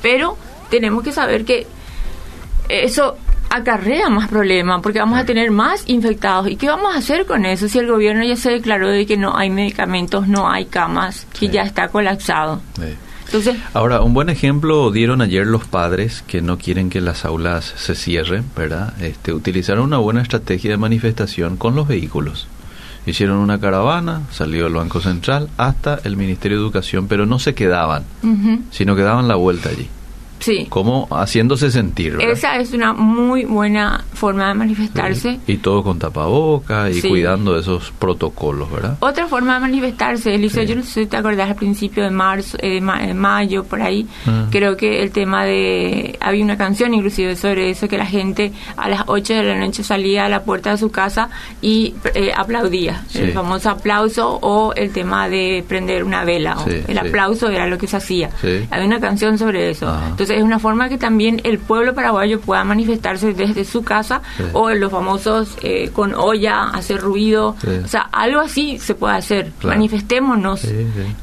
Pero 0.00 0.36
tenemos 0.70 1.02
que 1.02 1.10
saber 1.10 1.44
que 1.44 1.66
eso 2.68 3.16
acarrea 3.50 4.08
más 4.08 4.28
problemas 4.28 4.80
porque 4.80 5.00
vamos 5.00 5.18
a 5.18 5.24
tener 5.24 5.50
más 5.50 5.82
infectados. 5.88 6.48
¿Y 6.48 6.56
qué 6.56 6.68
vamos 6.68 6.94
a 6.94 6.98
hacer 6.98 7.26
con 7.26 7.44
eso 7.44 7.68
si 7.68 7.78
el 7.78 7.88
gobierno 7.88 8.24
ya 8.24 8.36
se 8.36 8.50
declaró 8.50 8.88
de 8.88 9.04
que 9.04 9.16
no 9.16 9.36
hay 9.36 9.50
medicamentos, 9.50 10.28
no 10.28 10.48
hay 10.48 10.66
camas, 10.66 11.26
que 11.38 11.48
ya 11.48 11.62
está 11.62 11.88
colapsado? 11.88 12.62
Entonces, 13.26 13.56
Ahora, 13.74 14.00
un 14.00 14.12
buen 14.12 14.28
ejemplo 14.28 14.90
dieron 14.90 15.22
ayer 15.22 15.46
los 15.46 15.64
padres 15.64 16.24
que 16.26 16.42
no 16.42 16.58
quieren 16.58 16.90
que 16.90 17.00
las 17.00 17.24
aulas 17.24 17.74
se 17.76 17.94
cierren, 17.94 18.44
¿verdad? 18.56 18.94
Este, 19.00 19.32
utilizaron 19.32 19.84
una 19.84 19.98
buena 19.98 20.22
estrategia 20.22 20.70
de 20.70 20.76
manifestación 20.76 21.56
con 21.56 21.76
los 21.76 21.86
vehículos. 21.86 22.48
Hicieron 23.06 23.38
una 23.38 23.60
caravana, 23.60 24.22
salió 24.30 24.66
el 24.66 24.74
Banco 24.74 25.00
Central 25.00 25.48
hasta 25.56 26.00
el 26.04 26.16
Ministerio 26.16 26.58
de 26.58 26.64
Educación, 26.64 27.06
pero 27.08 27.24
no 27.24 27.38
se 27.38 27.54
quedaban, 27.54 28.04
sino 28.70 28.96
que 28.96 29.02
daban 29.02 29.28
la 29.28 29.36
vuelta 29.36 29.70
allí. 29.70 29.88
Sí. 30.40 30.66
Como 30.68 31.06
haciéndose 31.10 31.70
sentir. 31.70 32.16
Esa 32.20 32.56
es 32.56 32.72
una 32.72 32.92
muy 32.92 33.44
buena 33.44 34.04
forma 34.12 34.48
de 34.48 34.54
manifestarse. 34.54 35.38
Y 35.46 35.58
todo 35.58 35.82
con 35.82 35.98
tapaboca 35.98 36.90
y 36.90 37.00
cuidando 37.02 37.54
de 37.54 37.60
esos 37.60 37.92
protocolos, 37.98 38.70
¿verdad? 38.72 38.96
Otra 39.00 39.26
forma 39.26 39.54
de 39.54 39.60
manifestarse, 39.60 40.34
Elisa, 40.34 40.62
yo 40.62 40.76
no 40.76 40.82
sé 40.82 41.02
si 41.02 41.06
te 41.06 41.16
acordás 41.16 41.50
al 41.50 41.56
principio 41.56 42.02
de 42.02 42.10
marzo, 42.10 42.56
eh, 42.60 42.80
de 42.80 43.14
mayo, 43.14 43.64
por 43.64 43.82
ahí, 43.82 44.06
ah. 44.26 44.46
creo 44.50 44.76
que 44.76 45.02
el 45.02 45.10
tema 45.10 45.44
de... 45.44 46.18
Había 46.20 46.42
una 46.42 46.56
canción 46.56 46.94
inclusive 46.94 47.36
sobre 47.36 47.70
eso, 47.70 47.86
que 47.86 47.98
la 47.98 48.06
gente 48.06 48.52
a 48.76 48.88
las 48.88 49.02
8 49.06 49.34
de 49.34 49.42
la 49.44 49.58
noche 49.58 49.82
salía 49.82 50.24
a 50.24 50.28
la 50.28 50.42
puerta 50.42 50.70
de 50.70 50.78
su 50.78 50.90
casa 50.90 51.28
y 51.60 51.94
eh, 52.14 52.32
aplaudía. 52.34 53.04
El 53.14 53.32
famoso 53.32 53.70
aplauso 53.70 54.38
o 54.40 54.72
el 54.74 54.90
tema 54.92 55.28
de 55.28 55.64
prender 55.68 56.04
una 56.04 56.24
vela. 56.24 56.56
el 56.66 56.98
aplauso 56.98 57.48
era 57.48 57.66
lo 57.66 57.76
que 57.76 57.86
se 57.86 57.96
hacía. 57.96 58.30
Había 58.70 58.86
una 58.86 59.00
canción 59.00 59.36
sobre 59.38 59.70
eso. 59.70 59.94
Entonces, 60.08 60.29
es 60.30 60.42
una 60.42 60.58
forma 60.58 60.88
que 60.88 60.98
también 60.98 61.40
el 61.44 61.58
pueblo 61.58 61.94
paraguayo 61.94 62.40
pueda 62.40 62.64
manifestarse 62.64 63.32
desde 63.34 63.64
su 63.64 63.82
casa 63.82 64.22
o 64.52 64.70
los 64.70 64.90
famosos 64.90 65.56
eh, 65.62 65.90
con 65.92 66.14
olla, 66.14 66.64
hacer 66.70 67.00
ruido, 67.00 67.56
o 67.84 67.88
sea, 67.88 68.02
algo 68.12 68.40
así 68.40 68.78
se 68.78 68.94
puede 68.94 69.16
hacer. 69.16 69.52
Manifestémonos, 69.62 70.66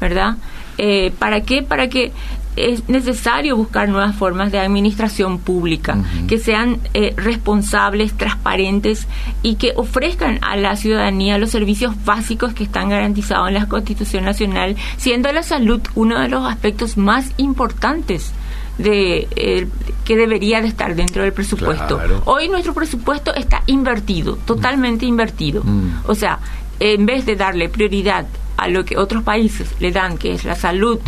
¿verdad? 0.00 0.36
Eh, 0.78 1.12
¿Para 1.18 1.40
qué? 1.42 1.62
Para 1.62 1.88
que 1.88 2.12
es 2.58 2.88
necesario 2.88 3.56
buscar 3.56 3.88
nuevas 3.88 4.16
formas 4.16 4.50
de 4.50 4.58
administración 4.58 5.38
pública 5.38 5.96
que 6.26 6.38
sean 6.38 6.78
eh, 6.92 7.14
responsables, 7.16 8.16
transparentes 8.16 9.06
y 9.42 9.54
que 9.54 9.72
ofrezcan 9.76 10.40
a 10.42 10.56
la 10.56 10.76
ciudadanía 10.76 11.38
los 11.38 11.50
servicios 11.50 11.94
básicos 12.04 12.54
que 12.54 12.64
están 12.64 12.88
garantizados 12.88 13.48
en 13.48 13.54
la 13.54 13.68
Constitución 13.68 14.24
Nacional, 14.24 14.76
siendo 14.96 15.32
la 15.32 15.42
salud 15.42 15.80
uno 15.94 16.20
de 16.20 16.28
los 16.28 16.44
aspectos 16.44 16.96
más 16.96 17.32
importantes 17.36 18.32
de 18.78 19.68
que 20.04 20.16
debería 20.16 20.62
de 20.62 20.68
estar 20.68 20.94
dentro 20.94 21.22
del 21.22 21.32
presupuesto. 21.32 22.00
Hoy 22.24 22.48
nuestro 22.48 22.72
presupuesto 22.72 23.34
está 23.34 23.62
invertido, 23.66 24.36
totalmente 24.36 25.04
invertido. 25.04 25.62
Mm. 25.64 26.04
O 26.06 26.14
sea, 26.14 26.38
en 26.80 27.04
vez 27.04 27.26
de 27.26 27.36
darle 27.36 27.68
prioridad 27.68 28.26
a 28.56 28.68
lo 28.68 28.84
que 28.84 28.96
otros 28.96 29.22
países 29.22 29.68
le 29.80 29.92
dan, 29.92 30.16
que 30.16 30.32
es 30.32 30.44
la 30.44 30.54
salud, 30.54 30.98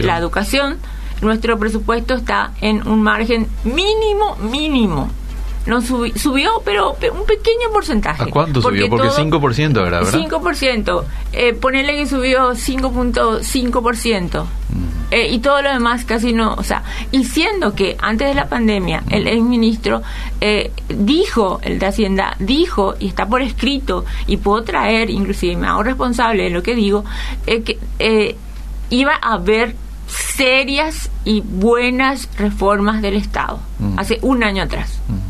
la 0.00 0.18
educación 0.18 0.76
nuestro 1.22 1.58
presupuesto 1.58 2.14
está 2.14 2.52
en 2.60 2.86
un 2.86 3.02
margen 3.02 3.46
mínimo, 3.64 4.36
mínimo 4.50 5.10
no 5.66 5.80
subió, 5.80 6.62
pero 6.64 6.92
un 6.92 7.26
pequeño 7.26 7.70
porcentaje. 7.72 8.22
¿A 8.22 8.26
cuánto 8.26 8.60
subió? 8.60 8.88
Porque 8.88 9.08
5% 9.08 9.86
era, 9.86 10.00
¿verdad? 10.00 10.12
5%. 10.12 11.04
Eh, 11.32 11.54
ponerle 11.54 11.96
que 11.96 12.06
subió 12.06 12.52
5.5%. 12.52 14.44
Mm. 14.44 15.04
Eh, 15.10 15.28
y 15.30 15.38
todo 15.38 15.62
lo 15.62 15.72
demás 15.72 16.04
casi 16.04 16.32
no, 16.32 16.54
o 16.54 16.62
sea, 16.64 16.82
y 17.12 17.24
siendo 17.24 17.74
que 17.74 17.96
antes 18.00 18.26
de 18.26 18.34
la 18.34 18.48
pandemia 18.48 19.04
el 19.10 19.28
ex 19.28 19.42
ministro 19.42 20.02
eh, 20.40 20.72
dijo, 20.88 21.60
el 21.62 21.78
de 21.78 21.86
Hacienda 21.86 22.36
dijo, 22.40 22.94
y 22.98 23.06
está 23.08 23.26
por 23.26 23.40
escrito, 23.40 24.04
y 24.26 24.38
puedo 24.38 24.64
traer, 24.64 25.10
inclusive 25.10 25.56
me 25.56 25.68
hago 25.68 25.84
responsable 25.84 26.44
de 26.44 26.50
lo 26.50 26.62
que 26.62 26.74
digo, 26.74 27.04
eh, 27.46 27.62
que 27.62 27.78
eh, 28.00 28.36
iba 28.90 29.12
a 29.14 29.34
haber 29.34 29.76
serias 30.08 31.10
y 31.24 31.42
buenas 31.42 32.28
reformas 32.36 33.00
del 33.00 33.14
Estado, 33.14 33.60
mm. 33.78 33.98
hace 33.98 34.18
un 34.22 34.42
año 34.42 34.64
atrás. 34.64 34.98
Mm 35.08 35.23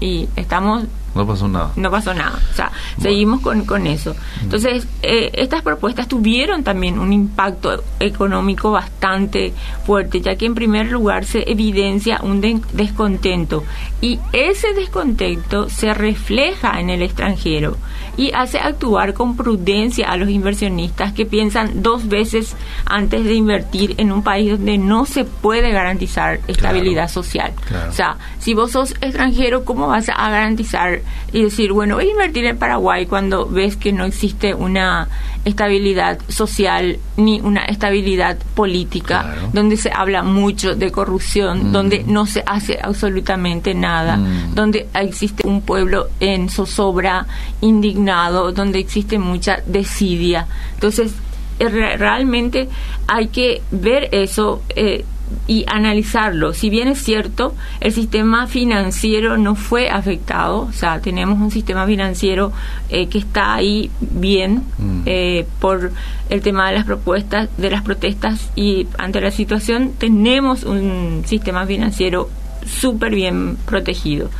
y 0.00 0.28
estamos 0.36 0.84
no 1.14 1.26
pasó 1.26 1.48
nada. 1.48 1.72
No 1.76 1.90
pasó 1.90 2.14
nada. 2.14 2.38
O 2.50 2.54
sea, 2.54 2.70
seguimos 3.00 3.40
con, 3.40 3.64
con 3.64 3.86
eso. 3.86 4.14
Entonces, 4.42 4.86
eh, 5.02 5.30
estas 5.34 5.62
propuestas 5.62 6.08
tuvieron 6.08 6.62
también 6.62 6.98
un 6.98 7.12
impacto 7.12 7.82
económico 7.98 8.70
bastante 8.70 9.52
fuerte, 9.84 10.20
ya 10.20 10.36
que 10.36 10.46
en 10.46 10.54
primer 10.54 10.90
lugar 10.90 11.24
se 11.24 11.50
evidencia 11.50 12.20
un 12.22 12.40
descontento 12.72 13.64
y 14.00 14.20
ese 14.32 14.74
descontento 14.74 15.68
se 15.68 15.92
refleja 15.92 16.78
en 16.80 16.90
el 16.90 17.02
extranjero 17.02 17.76
y 18.16 18.32
hace 18.32 18.58
actuar 18.58 19.14
con 19.14 19.36
prudencia 19.36 20.08
a 20.08 20.16
los 20.16 20.28
inversionistas 20.28 21.12
que 21.12 21.24
piensan 21.24 21.82
dos 21.82 22.08
veces 22.08 22.56
antes 22.84 23.24
de 23.24 23.34
invertir 23.34 23.94
en 23.98 24.12
un 24.12 24.22
país 24.22 24.50
donde 24.50 24.76
no 24.76 25.04
se 25.04 25.24
puede 25.24 25.70
garantizar 25.70 26.40
estabilidad 26.48 27.08
social. 27.08 27.52
O 27.88 27.92
sea, 27.92 28.16
si 28.40 28.54
vos 28.54 28.72
sos 28.72 28.92
extranjero, 29.00 29.64
¿cómo 29.64 29.88
vas 29.88 30.08
a 30.08 30.30
garantizar 30.30 30.97
y 31.32 31.42
decir, 31.42 31.72
bueno, 31.72 31.96
voy 31.96 32.06
a 32.06 32.10
invertir 32.10 32.44
en 32.46 32.58
Paraguay 32.58 33.06
cuando 33.06 33.46
ves 33.46 33.76
que 33.76 33.92
no 33.92 34.04
existe 34.04 34.54
una 34.54 35.08
estabilidad 35.44 36.18
social 36.28 36.98
ni 37.16 37.40
una 37.40 37.64
estabilidad 37.64 38.38
política, 38.54 39.34
donde 39.52 39.76
se 39.76 39.90
habla 39.90 40.22
mucho 40.22 40.74
de 40.74 40.90
corrupción, 40.90 41.68
mm. 41.68 41.72
donde 41.72 42.04
no 42.04 42.26
se 42.26 42.42
hace 42.46 42.78
absolutamente 42.80 43.74
nada, 43.74 44.16
mm. 44.16 44.54
donde 44.54 44.88
existe 44.94 45.46
un 45.46 45.62
pueblo 45.62 46.08
en 46.20 46.48
zozobra, 46.48 47.26
indignado, 47.60 48.52
donde 48.52 48.78
existe 48.78 49.18
mucha 49.18 49.58
desidia. 49.66 50.46
Entonces, 50.74 51.14
eh, 51.58 51.68
realmente 51.68 52.68
hay 53.06 53.28
que 53.28 53.62
ver 53.70 54.08
eso. 54.12 54.62
Eh, 54.74 55.04
y 55.46 55.64
analizarlo. 55.66 56.52
Si 56.52 56.70
bien 56.70 56.88
es 56.88 57.02
cierto, 57.02 57.54
el 57.80 57.92
sistema 57.92 58.46
financiero 58.46 59.36
no 59.36 59.54
fue 59.54 59.88
afectado, 59.88 60.60
o 60.60 60.72
sea, 60.72 61.00
tenemos 61.00 61.38
un 61.38 61.50
sistema 61.50 61.86
financiero 61.86 62.52
eh, 62.90 63.08
que 63.08 63.18
está 63.18 63.54
ahí 63.54 63.90
bien 64.00 64.62
mm. 64.78 65.02
eh, 65.06 65.46
por 65.60 65.92
el 66.28 66.42
tema 66.42 66.68
de 66.68 66.74
las 66.74 66.84
propuestas, 66.84 67.48
de 67.56 67.70
las 67.70 67.82
protestas 67.82 68.50
y 68.54 68.86
ante 68.98 69.20
la 69.20 69.30
situación 69.30 69.92
tenemos 69.98 70.64
un 70.64 71.22
sistema 71.26 71.66
financiero 71.66 72.28
súper 72.66 73.14
bien 73.14 73.56
protegido. 73.64 74.30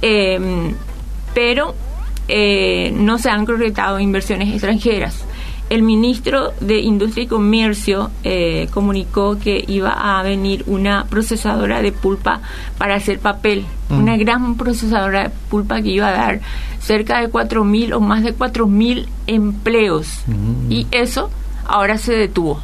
Em, 0.00 0.74
pero 1.34 1.74
eh, 2.28 2.92
no 2.94 3.18
se 3.18 3.30
han 3.30 3.44
concretado 3.44 3.98
inversiones 3.98 4.50
extranjeras 4.50 5.24
el 5.70 5.82
ministro 5.82 6.52
de 6.60 6.80
Industria 6.80 7.24
y 7.24 7.26
Comercio 7.26 8.10
eh, 8.24 8.68
comunicó 8.72 9.38
que 9.38 9.64
iba 9.66 10.18
a 10.18 10.22
venir 10.22 10.64
una 10.66 11.04
procesadora 11.04 11.82
de 11.82 11.92
pulpa 11.92 12.40
para 12.78 12.94
hacer 12.94 13.18
papel, 13.18 13.66
mm. 13.88 13.98
una 13.98 14.16
gran 14.16 14.56
procesadora 14.56 15.24
de 15.24 15.30
pulpa 15.50 15.82
que 15.82 15.90
iba 15.90 16.08
a 16.08 16.12
dar 16.12 16.40
cerca 16.80 17.20
de 17.20 17.30
4.000 17.30 17.94
o 17.94 18.00
más 18.00 18.22
de 18.22 18.34
4.000 18.34 19.06
empleos. 19.26 20.22
Mm. 20.26 20.72
Y 20.72 20.86
eso 20.90 21.30
ahora 21.66 21.98
se 21.98 22.14
detuvo. 22.14 22.60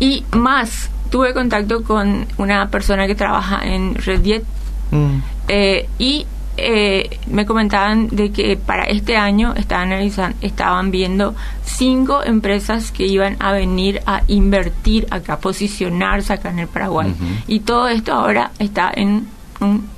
Y 0.00 0.24
más, 0.32 0.90
tuve 1.10 1.34
contacto 1.34 1.82
con 1.84 2.26
una 2.38 2.68
persona 2.70 3.06
que 3.06 3.14
trabaja 3.14 3.64
en 3.64 3.94
Red 3.94 4.42
mm. 4.90 5.18
eh, 5.48 5.88
y 5.98 6.26
eh, 6.58 7.18
me 7.26 7.46
comentaban 7.46 8.08
de 8.08 8.30
que 8.30 8.56
para 8.56 8.84
este 8.84 9.16
año 9.16 9.54
estaban, 9.56 9.92
estaban 10.40 10.90
viendo 10.90 11.34
cinco 11.64 12.22
empresas 12.22 12.92
que 12.92 13.06
iban 13.06 13.36
a 13.40 13.52
venir 13.52 14.00
a 14.06 14.22
invertir 14.26 15.06
acá, 15.10 15.38
posicionarse 15.38 16.32
acá 16.32 16.50
en 16.50 16.60
el 16.60 16.68
Paraguay. 16.68 17.14
Y 17.46 17.60
todo 17.60 17.88
esto 17.88 18.12
ahora 18.12 18.50
está 18.58 18.90
en 18.94 19.28
un 19.60 19.88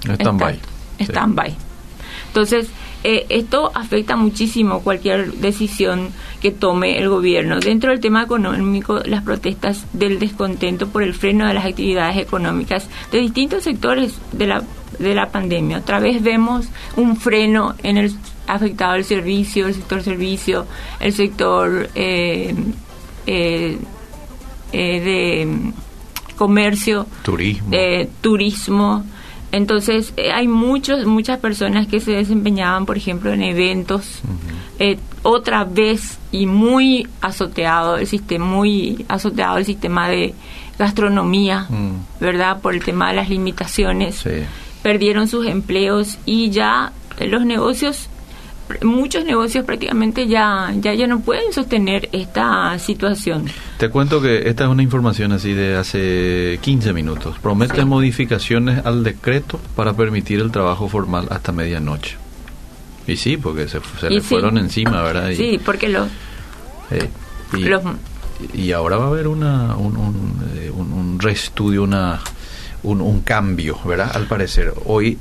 stand-by. 0.98 1.56
Entonces, 2.28 2.70
eh, 3.04 3.26
esto 3.28 3.70
afecta 3.74 4.16
muchísimo 4.16 4.82
cualquier 4.82 5.32
decisión 5.34 6.10
que 6.40 6.50
tome 6.50 6.98
el 6.98 7.08
gobierno. 7.08 7.60
Dentro 7.60 7.90
del 7.90 8.00
tema 8.00 8.22
económico, 8.22 9.00
las 9.04 9.22
protestas 9.22 9.86
del 9.92 10.18
descontento 10.18 10.88
por 10.88 11.02
el 11.02 11.14
freno 11.14 11.46
de 11.46 11.54
las 11.54 11.64
actividades 11.64 12.16
económicas 12.18 12.88
de 13.12 13.18
distintos 13.18 13.64
sectores 13.64 14.18
de 14.32 14.46
la 14.46 14.62
de 14.98 15.14
la 15.14 15.30
pandemia. 15.30 15.78
Otra 15.78 15.98
vez 15.98 16.22
vemos 16.22 16.68
un 16.96 17.16
freno 17.16 17.74
en 17.82 17.96
el 17.96 18.12
afectado 18.46 18.94
el 18.94 19.04
servicio, 19.04 19.66
el 19.66 19.74
sector 19.74 20.02
servicio, 20.02 20.66
el 21.00 21.12
sector 21.12 21.88
eh, 21.94 22.54
eh, 23.26 23.78
eh, 24.72 25.00
de 25.00 25.72
comercio, 26.36 27.06
turismo, 27.22 27.70
turismo 28.20 29.04
Entonces, 29.52 30.12
eh, 30.16 30.32
hay 30.32 30.46
muchos, 30.46 31.06
muchas 31.06 31.38
personas 31.38 31.86
que 31.86 32.00
se 32.00 32.12
desempeñaban, 32.12 32.86
por 32.86 32.96
ejemplo, 32.96 33.32
en 33.32 33.42
eventos, 33.42 34.20
eh, 34.78 34.98
otra 35.22 35.64
vez 35.64 36.18
y 36.32 36.46
muy 36.46 37.08
azoteado 37.20 37.96
el 37.96 38.06
sistema, 38.06 38.44
muy 38.44 39.04
azoteado 39.08 39.58
el 39.58 39.64
sistema 39.64 40.08
de 40.08 40.34
gastronomía, 40.78 41.66
mm. 41.68 42.20
¿verdad? 42.20 42.60
Por 42.60 42.74
el 42.74 42.84
tema 42.84 43.10
de 43.10 43.16
las 43.16 43.28
limitaciones. 43.28 44.24
Perdieron 44.82 45.28
sus 45.28 45.46
empleos 45.46 46.18
y 46.24 46.50
ya 46.50 46.92
los 47.18 47.44
negocios 47.44 48.08
muchos 48.82 49.24
negocios 49.24 49.64
prácticamente 49.64 50.26
ya, 50.26 50.72
ya, 50.76 50.94
ya 50.94 51.06
no 51.06 51.20
pueden 51.20 51.52
sostener 51.52 52.08
esta 52.12 52.78
situación. 52.78 53.46
Te 53.78 53.88
cuento 53.88 54.20
que 54.20 54.48
esta 54.48 54.64
es 54.64 54.70
una 54.70 54.82
información 54.82 55.32
así 55.32 55.52
de 55.52 55.76
hace 55.76 56.58
15 56.62 56.92
minutos. 56.92 57.38
Promete 57.40 57.84
modificaciones 57.84 58.84
al 58.84 59.02
decreto 59.04 59.60
para 59.76 59.94
permitir 59.94 60.40
el 60.40 60.50
trabajo 60.50 60.88
formal 60.88 61.26
hasta 61.30 61.52
medianoche. 61.52 62.16
Y 63.06 63.16
sí, 63.16 63.36
porque 63.36 63.68
se, 63.68 63.80
se 63.98 64.10
le 64.10 64.20
fueron 64.20 64.58
encima, 64.58 65.02
¿verdad? 65.02 65.30
sí, 65.34 65.60
porque 65.64 65.88
los... 65.88 66.08
Eh, 66.90 67.08
y, 68.54 68.72
ahora 68.72 68.96
va 68.96 69.04
a 69.04 69.08
haber 69.08 69.28
una, 69.28 69.76
un, 69.76 69.96
un, 69.96 70.50
eh, 70.56 70.70
un, 70.70 70.92
un 70.92 71.18
reestudio, 71.20 71.82
una 71.82 72.20
un, 72.82 73.20
cambio, 73.20 73.78
¿verdad? 73.84 74.10
Al 74.14 74.26
parecer, 74.26 74.72
hoy 74.86 75.18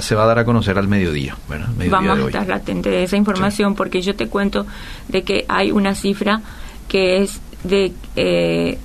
se 0.00 0.14
va 0.14 0.24
a 0.24 0.26
dar 0.26 0.38
a 0.38 0.44
conocer 0.44 0.78
al 0.78 0.88
mediodía, 0.88 1.36
¿verdad? 1.48 1.68
Vamos 1.90 2.18
a 2.18 2.26
estar 2.26 2.48
latente 2.48 2.90
de 2.90 3.04
esa 3.04 3.16
información 3.16 3.74
porque 3.74 4.02
yo 4.02 4.14
te 4.14 4.28
cuento 4.28 4.66
de 5.08 5.22
que 5.22 5.44
hay 5.48 5.70
una 5.70 5.94
cifra 5.94 6.40
que 6.88 7.22
es 7.22 7.40
de 7.64 7.92
eh, 8.16 8.78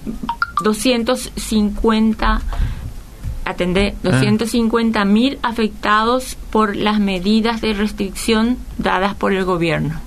250 0.63 2.41
atender 3.45 3.95
250 4.03 5.05
mil 5.05 5.39
afectados 5.41 6.37
por 6.51 6.75
las 6.75 6.99
medidas 6.99 7.61
de 7.61 7.73
restricción 7.73 8.57
dadas 8.77 9.15
por 9.15 9.33
el 9.33 9.43
gobierno. 9.43 9.99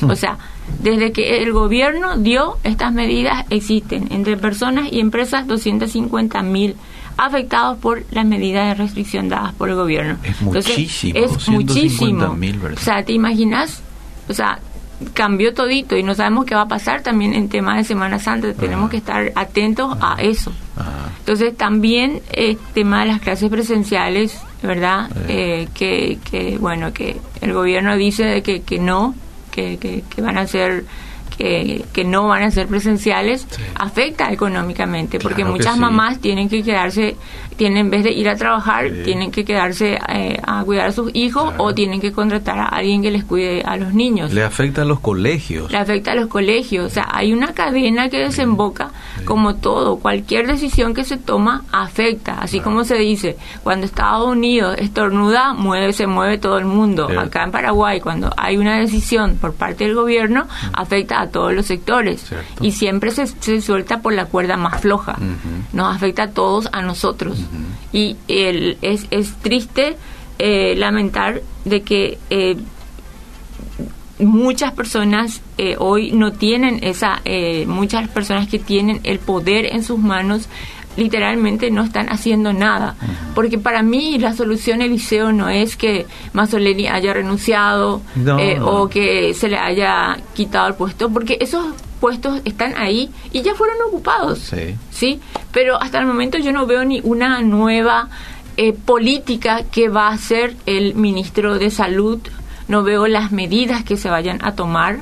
Hmm. 0.00 0.10
O 0.10 0.16
sea, 0.16 0.38
desde 0.80 1.12
que 1.12 1.42
el 1.42 1.52
gobierno 1.52 2.18
dio 2.18 2.58
estas 2.62 2.92
medidas 2.92 3.46
existen 3.50 4.08
entre 4.10 4.36
personas 4.36 4.88
y 4.92 5.00
empresas 5.00 5.46
250 5.46 6.42
mil 6.42 6.76
afectados 7.16 7.78
por 7.78 8.04
las 8.10 8.24
medidas 8.24 8.68
de 8.68 8.84
restricción 8.84 9.28
dadas 9.28 9.54
por 9.54 9.68
el 9.68 9.74
gobierno. 9.74 10.16
Es 10.22 10.40
muchísimo. 10.42 11.18
Es 11.18 11.48
muchísimo. 11.48 12.36
o 12.74 12.80
sea, 12.80 13.04
¿te 13.04 13.12
imaginas? 13.12 13.82
O 14.28 14.32
sea, 14.32 14.58
cambió 15.12 15.52
todito 15.52 15.96
y 15.96 16.02
no 16.02 16.14
sabemos 16.14 16.44
qué 16.46 16.54
va 16.54 16.62
a 16.62 16.68
pasar 16.68 17.02
también 17.02 17.34
en 17.34 17.48
tema 17.48 17.76
de 17.76 17.84
Semana 17.84 18.18
Santa. 18.18 18.52
Tenemos 18.54 18.90
que 18.90 18.96
estar 18.96 19.32
atentos 19.34 19.96
a 20.00 20.16
eso. 20.20 20.52
Entonces, 21.18 21.56
también 21.56 22.20
el 22.32 22.58
tema 22.74 23.00
de 23.00 23.06
las 23.06 23.20
clases 23.20 23.48
presenciales, 23.50 24.38
¿verdad? 24.62 25.10
Eh, 25.28 25.68
que, 25.74 26.18
que, 26.24 26.58
bueno, 26.58 26.92
que 26.92 27.16
el 27.40 27.52
gobierno 27.52 27.96
dice 27.96 28.42
que, 28.42 28.62
que 28.62 28.78
no, 28.78 29.14
que, 29.50 29.78
que, 29.78 30.04
que 30.08 30.22
van 30.22 30.38
a 30.38 30.46
ser 30.46 30.84
que, 31.36 31.84
que 31.92 32.04
no 32.04 32.28
van 32.28 32.42
a 32.42 32.50
ser 32.50 32.66
presenciales 32.66 33.46
afecta 33.74 34.30
económicamente, 34.32 35.18
porque 35.18 35.44
muchas 35.44 35.76
mamás 35.76 36.20
tienen 36.20 36.48
que 36.48 36.62
quedarse, 36.62 37.16
tienen 37.56 37.78
en 37.78 37.90
vez 37.90 38.04
de 38.04 38.12
ir 38.12 38.28
a 38.28 38.36
trabajar, 38.36 38.90
tienen 39.04 39.30
que 39.30 39.44
quedarse 39.44 39.98
eh, 40.08 40.38
a 40.42 40.64
cuidar 40.64 40.88
a 40.88 40.92
sus 40.92 41.10
hijos 41.14 41.54
o 41.58 41.74
tienen 41.74 42.00
que 42.00 42.12
contratar 42.12 42.58
a 42.58 42.66
alguien 42.66 43.02
que 43.02 43.10
les 43.10 43.24
cuide 43.24 43.62
a 43.62 43.76
los 43.76 43.94
niños. 43.94 44.32
Le 44.32 44.42
afecta 44.42 44.82
a 44.82 44.84
los 44.84 45.00
colegios. 45.00 45.70
Le 45.70 45.78
afecta 45.78 46.12
a 46.12 46.14
los 46.14 46.28
colegios, 46.28 46.86
o 46.86 46.90
sea, 46.90 47.08
hay 47.10 47.32
una 47.32 47.52
cadena 47.52 48.08
que 48.08 48.18
desemboca 48.18 48.90
como 49.24 49.56
todo, 49.56 49.96
cualquier 49.96 50.46
decisión 50.46 50.94
que 50.94 51.04
se 51.04 51.16
toma 51.16 51.64
afecta, 51.72 52.40
así 52.40 52.60
como 52.60 52.84
se 52.84 52.96
dice, 52.96 53.36
cuando 53.62 53.86
Estados 53.86 54.26
Unidos 54.26 54.76
estornuda, 54.78 55.54
mueve, 55.54 55.92
se 55.92 56.06
mueve 56.06 56.38
todo 56.38 56.58
el 56.58 56.64
mundo. 56.64 57.08
Acá 57.18 57.44
en 57.44 57.50
Paraguay, 57.50 58.00
cuando 58.00 58.32
hay 58.36 58.56
una 58.56 58.78
decisión 58.78 59.38
por 59.40 59.54
parte 59.54 59.84
del 59.84 59.94
gobierno, 59.94 60.46
afecta 60.72 61.20
a 61.20 61.28
todos 61.28 61.52
los 61.52 61.66
sectores. 61.66 62.26
Y 62.60 62.72
siempre 62.72 63.10
se, 63.10 63.26
se, 63.26 63.60
suelta 63.60 64.00
por 64.00 64.12
la 64.12 64.26
cuerda 64.26 64.56
más 64.56 64.80
floja. 64.80 65.16
Nos 65.72 65.94
afecta 65.94 66.24
a 66.24 66.30
todos, 66.30 66.68
a 66.72 66.82
nosotros. 66.82 67.43
Y 67.92 68.16
el, 68.28 68.78
es, 68.82 69.06
es 69.10 69.34
triste 69.36 69.96
eh, 70.38 70.74
lamentar 70.76 71.42
de 71.64 71.82
que 71.82 72.18
eh, 72.30 72.56
muchas 74.18 74.72
personas 74.72 75.40
eh, 75.58 75.76
hoy 75.78 76.12
no 76.12 76.32
tienen 76.32 76.80
esa, 76.82 77.22
muchas 77.66 78.08
personas 78.08 78.48
que 78.48 78.58
tienen 78.58 79.00
el 79.04 79.18
poder 79.18 79.66
en 79.66 79.82
sus 79.82 79.98
manos 79.98 80.48
literalmente 80.96 81.70
no 81.70 81.82
están 81.82 82.08
haciendo 82.08 82.52
nada. 82.52 82.96
Porque 83.34 83.58
para 83.58 83.82
mí 83.82 84.18
la 84.18 84.32
solución 84.34 84.82
Eliseo 84.82 85.32
no 85.32 85.48
es 85.48 85.76
que 85.76 86.06
Mazzoleni 86.32 86.86
haya 86.86 87.12
renunciado 87.12 88.02
eh, 88.38 88.58
o 88.60 88.88
que 88.88 89.34
se 89.34 89.48
le 89.48 89.58
haya 89.58 90.16
quitado 90.34 90.68
el 90.68 90.74
puesto, 90.74 91.10
porque 91.10 91.38
esos 91.40 91.66
puestos 92.04 92.42
están 92.44 92.76
ahí 92.76 93.10
y 93.32 93.40
ya 93.40 93.54
fueron 93.54 93.78
ocupados. 93.88 94.52
Sí. 94.90 95.20
Pero 95.52 95.80
hasta 95.80 96.00
el 96.00 96.06
momento 96.06 96.36
yo 96.36 96.52
no 96.52 96.66
veo 96.66 96.84
ni 96.84 97.00
una 97.02 97.40
nueva 97.40 98.10
eh, 98.58 98.74
política 98.74 99.62
que 99.72 99.88
va 99.88 100.08
a 100.08 100.12
hacer 100.12 100.54
el 100.66 100.94
ministro 100.96 101.58
de 101.58 101.70
Salud. 101.70 102.20
No 102.68 102.82
veo 102.82 103.06
las 103.06 103.32
medidas 103.32 103.84
que 103.84 103.96
se 103.96 104.10
vayan 104.10 104.38
a 104.44 104.54
tomar, 104.54 104.98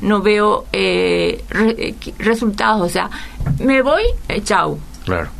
no 0.00 0.22
veo 0.22 0.66
eh, 0.72 1.42
resultados. 2.18 2.82
O 2.82 2.88
sea, 2.88 3.10
me 3.58 3.82
voy, 3.82 4.04
chau 4.44 4.78
Claro. 5.04 5.30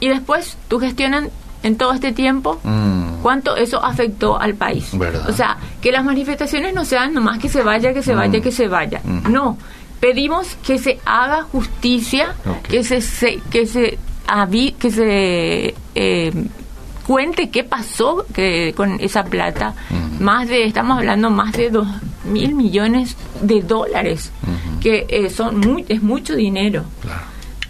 Y 0.00 0.08
después 0.08 0.56
tú 0.66 0.80
gestionan 0.80 1.30
en 1.62 1.76
todo 1.76 1.92
este 1.92 2.10
tiempo 2.10 2.58
mm. 2.64 3.22
cuánto 3.22 3.56
eso 3.56 3.82
afectó 3.82 4.40
al 4.40 4.54
país. 4.54 4.90
O 5.28 5.32
sea, 5.32 5.56
que 5.80 5.92
las 5.92 6.04
manifestaciones 6.04 6.74
no 6.74 6.84
sean 6.84 7.14
nomás 7.14 7.38
que 7.38 7.48
se 7.48 7.62
vaya, 7.62 7.94
que 7.94 8.02
se 8.02 8.16
vaya, 8.16 8.40
mm. 8.40 8.42
que 8.42 8.50
se 8.50 8.66
vaya. 8.66 9.00
Mm. 9.04 9.32
No, 9.32 9.56
pedimos 10.04 10.54
que 10.56 10.78
se 10.78 10.98
haga 11.06 11.44
justicia, 11.44 12.34
que 12.68 12.84
se, 12.84 13.40
que 13.50 13.66
se 13.66 13.98
que 14.78 14.90
se 14.90 15.74
eh, 15.94 16.32
cuente 17.06 17.48
qué 17.48 17.64
pasó 17.64 18.26
que, 18.34 18.74
con 18.76 19.00
esa 19.00 19.24
plata. 19.24 19.74
Más 20.20 20.46
de, 20.46 20.64
estamos 20.64 20.98
hablando 20.98 21.30
más 21.30 21.52
de 21.52 21.70
dos 21.70 21.88
mil 22.26 22.54
millones 22.54 23.16
de 23.40 23.62
dólares, 23.62 24.30
que 24.82 25.06
eh, 25.08 25.30
son 25.30 25.60
muy, 25.60 25.86
es 25.88 26.02
mucho 26.02 26.36
dinero. 26.36 26.84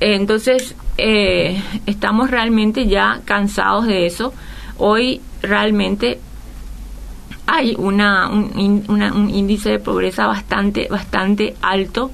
entonces, 0.01 0.75
eh, 0.99 1.62
estamos 1.87 2.33
realmente 2.33 2.88
ya 2.88 3.20
cansados 3.25 3.87
de 3.87 4.07
eso. 4.07 4.35
Hoy 4.77 5.20
realmente 5.40 6.18
hay 7.55 7.77
una, 7.79 8.29
un, 8.29 8.85
un 8.88 9.31
índice 9.31 9.71
de 9.71 9.79
pobreza 9.79 10.27
bastante, 10.27 10.88
bastante 10.90 11.55
alto. 11.62 12.11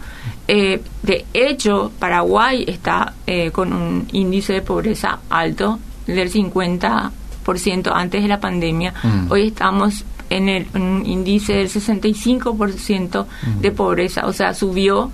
Eh, 0.47 0.83
de 1.03 1.25
hecho, 1.33 1.91
Paraguay 1.99 2.65
está 2.69 3.15
eh, 3.27 3.51
con 3.51 3.73
un 3.73 4.07
índice 4.13 4.53
de 4.53 4.61
pobreza 4.61 5.21
alto 5.31 5.79
del 6.07 6.31
50% 6.31 7.91
antes 7.95 8.23
de 8.23 8.29
la 8.29 8.39
pandemia. 8.39 8.93
Mm. 9.03 9.33
Hoy 9.33 9.47
estamos 9.47 10.05
en, 10.29 10.51
el, 10.51 10.67
un 10.75 11.07
índice 11.07 11.55
del 11.55 11.71
65% 11.71 13.27
de 13.61 13.71
mm. 13.71 13.75
pobreza, 13.75 14.27
o 14.27 14.35
sea, 14.35 14.53
subió 14.53 15.11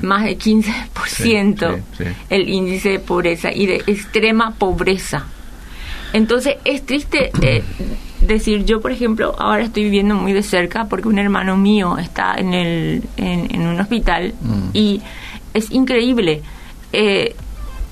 más 0.00 0.24
de 0.24 0.38
15% 0.38 1.82
el 2.30 2.48
índice 2.48 2.88
de 2.88 2.98
pobreza 3.00 3.52
y 3.52 3.66
de 3.66 3.76
extrema 3.86 4.52
pobreza. 4.52 5.26
Entonces 6.12 6.56
es 6.64 6.84
triste 6.84 7.30
eh, 7.42 7.62
decir, 8.20 8.64
yo 8.64 8.80
por 8.80 8.92
ejemplo 8.92 9.34
ahora 9.38 9.62
estoy 9.62 9.84
viviendo 9.84 10.14
muy 10.14 10.32
de 10.32 10.42
cerca 10.42 10.86
porque 10.86 11.08
un 11.08 11.18
hermano 11.18 11.56
mío 11.56 11.98
está 11.98 12.34
en, 12.36 12.54
el, 12.54 13.02
en, 13.16 13.66
un 13.66 13.80
hospital 13.80 14.34
mm. 14.40 14.70
y 14.72 15.00
es 15.54 15.70
increíble. 15.70 16.42
Eh, 16.92 17.34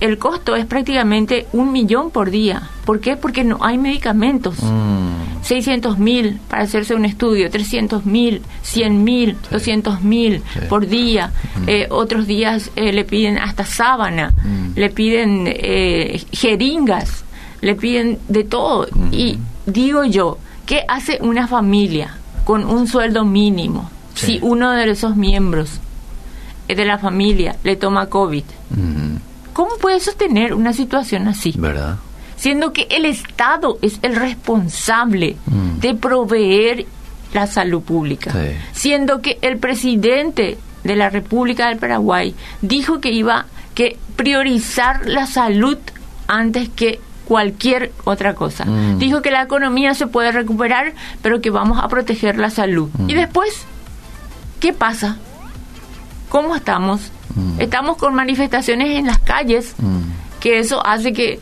el 0.01 0.19
costo 0.19 0.55
es 0.57 0.67
prácticamente 0.67 1.47
un 1.53 1.73
millón 1.73 2.11
por 2.11 2.31
día. 2.31 2.69
¿Por 2.85 3.01
qué? 3.01 3.17
Porque 3.17 3.45
no 3.45 3.59
hay 3.63 3.79
medicamentos. 3.79 4.57
600 5.43 5.99
mm. 5.99 6.03
mil 6.03 6.41
para 6.49 6.65
hacerse 6.65 6.95
un 6.95 7.05
estudio, 7.05 7.51
300 7.51 8.05
mil, 8.05 8.43
100 8.63 9.05
mil, 9.05 9.37
200 9.51 10.03
mil 10.03 10.43
por 10.69 10.87
día. 10.87 11.33
Mm. 11.57 11.69
Eh, 11.69 11.87
otros 11.91 12.27
días 12.27 12.71
eh, 12.77 12.93
le 12.93 13.05
piden 13.05 13.39
hasta 13.39 13.65
sábana, 13.65 14.33
mm. 14.33 14.79
le 14.79 14.91
piden 14.91 15.45
eh, 15.47 16.23
jeringas, 16.33 17.25
le 17.67 17.75
piden 17.75 18.21
de 18.29 18.45
todo. 18.45 18.87
Y 19.11 19.39
digo 19.67 20.05
yo, 20.05 20.39
¿qué 20.67 20.85
hace 20.87 21.19
una 21.21 21.49
familia 21.49 22.17
con 22.45 22.65
un 22.65 22.87
sueldo 22.87 23.25
mínimo 23.25 23.91
si 24.15 24.39
uno 24.41 24.71
de 24.71 24.89
esos 24.89 25.17
miembros 25.17 25.81
de 26.69 26.85
la 26.85 26.99
familia 26.99 27.57
le 27.65 27.75
toma 27.75 28.07
COVID? 28.07 28.45
¿Cómo 29.53 29.77
puede 29.79 29.99
sostener 29.99 30.55
una 30.55 30.73
situación 30.73 31.27
así? 31.27 31.55
¿Verdad? 31.59 31.97
Siendo 32.37 32.73
que 32.73 32.87
el 32.89 33.05
Estado 33.05 33.79
es 33.83 33.99
el 34.03 34.15
responsable 34.15 35.35
de 35.81 35.95
proveer 35.95 36.87
la 37.35 37.49
salud 37.49 37.83
pública. 37.83 38.33
Siendo 38.75 39.21
que 39.21 39.39
el 39.43 39.59
presidente 39.59 40.57
de 40.85 40.95
la 40.95 41.11
República 41.11 41.67
del 41.67 41.79
Paraguay 41.79 42.33
dijo 42.63 43.01
que 43.01 43.11
iba 43.11 43.47
que 43.75 43.99
priorizar 44.15 45.05
la 45.07 45.27
salud 45.27 45.79
antes 46.29 46.69
que 46.69 47.01
cualquier 47.27 47.93
otra 48.05 48.35
cosa. 48.35 48.65
Mm. 48.65 48.99
Dijo 48.99 49.21
que 49.21 49.31
la 49.31 49.43
economía 49.43 49.95
se 49.95 50.07
puede 50.07 50.33
recuperar, 50.33 50.95
pero 51.23 51.41
que 51.41 51.51
vamos 51.51 51.79
a 51.83 51.89
proteger 51.89 52.39
la 52.39 52.51
salud. 52.51 52.89
Y 53.07 53.15
mm. 53.15 53.19
después, 53.19 53.67
¿qué 54.61 54.73
pasa? 54.73 55.19
¿Cómo 56.29 56.55
estamos? 56.55 57.11
Mm. 57.35 57.61
Estamos 57.61 57.97
con 57.97 58.15
manifestaciones 58.15 58.99
en 58.99 59.07
las 59.07 59.19
calles, 59.19 59.75
que 60.41 60.61
eso 60.61 60.85
hace 60.87 61.13
que, 61.13 61.41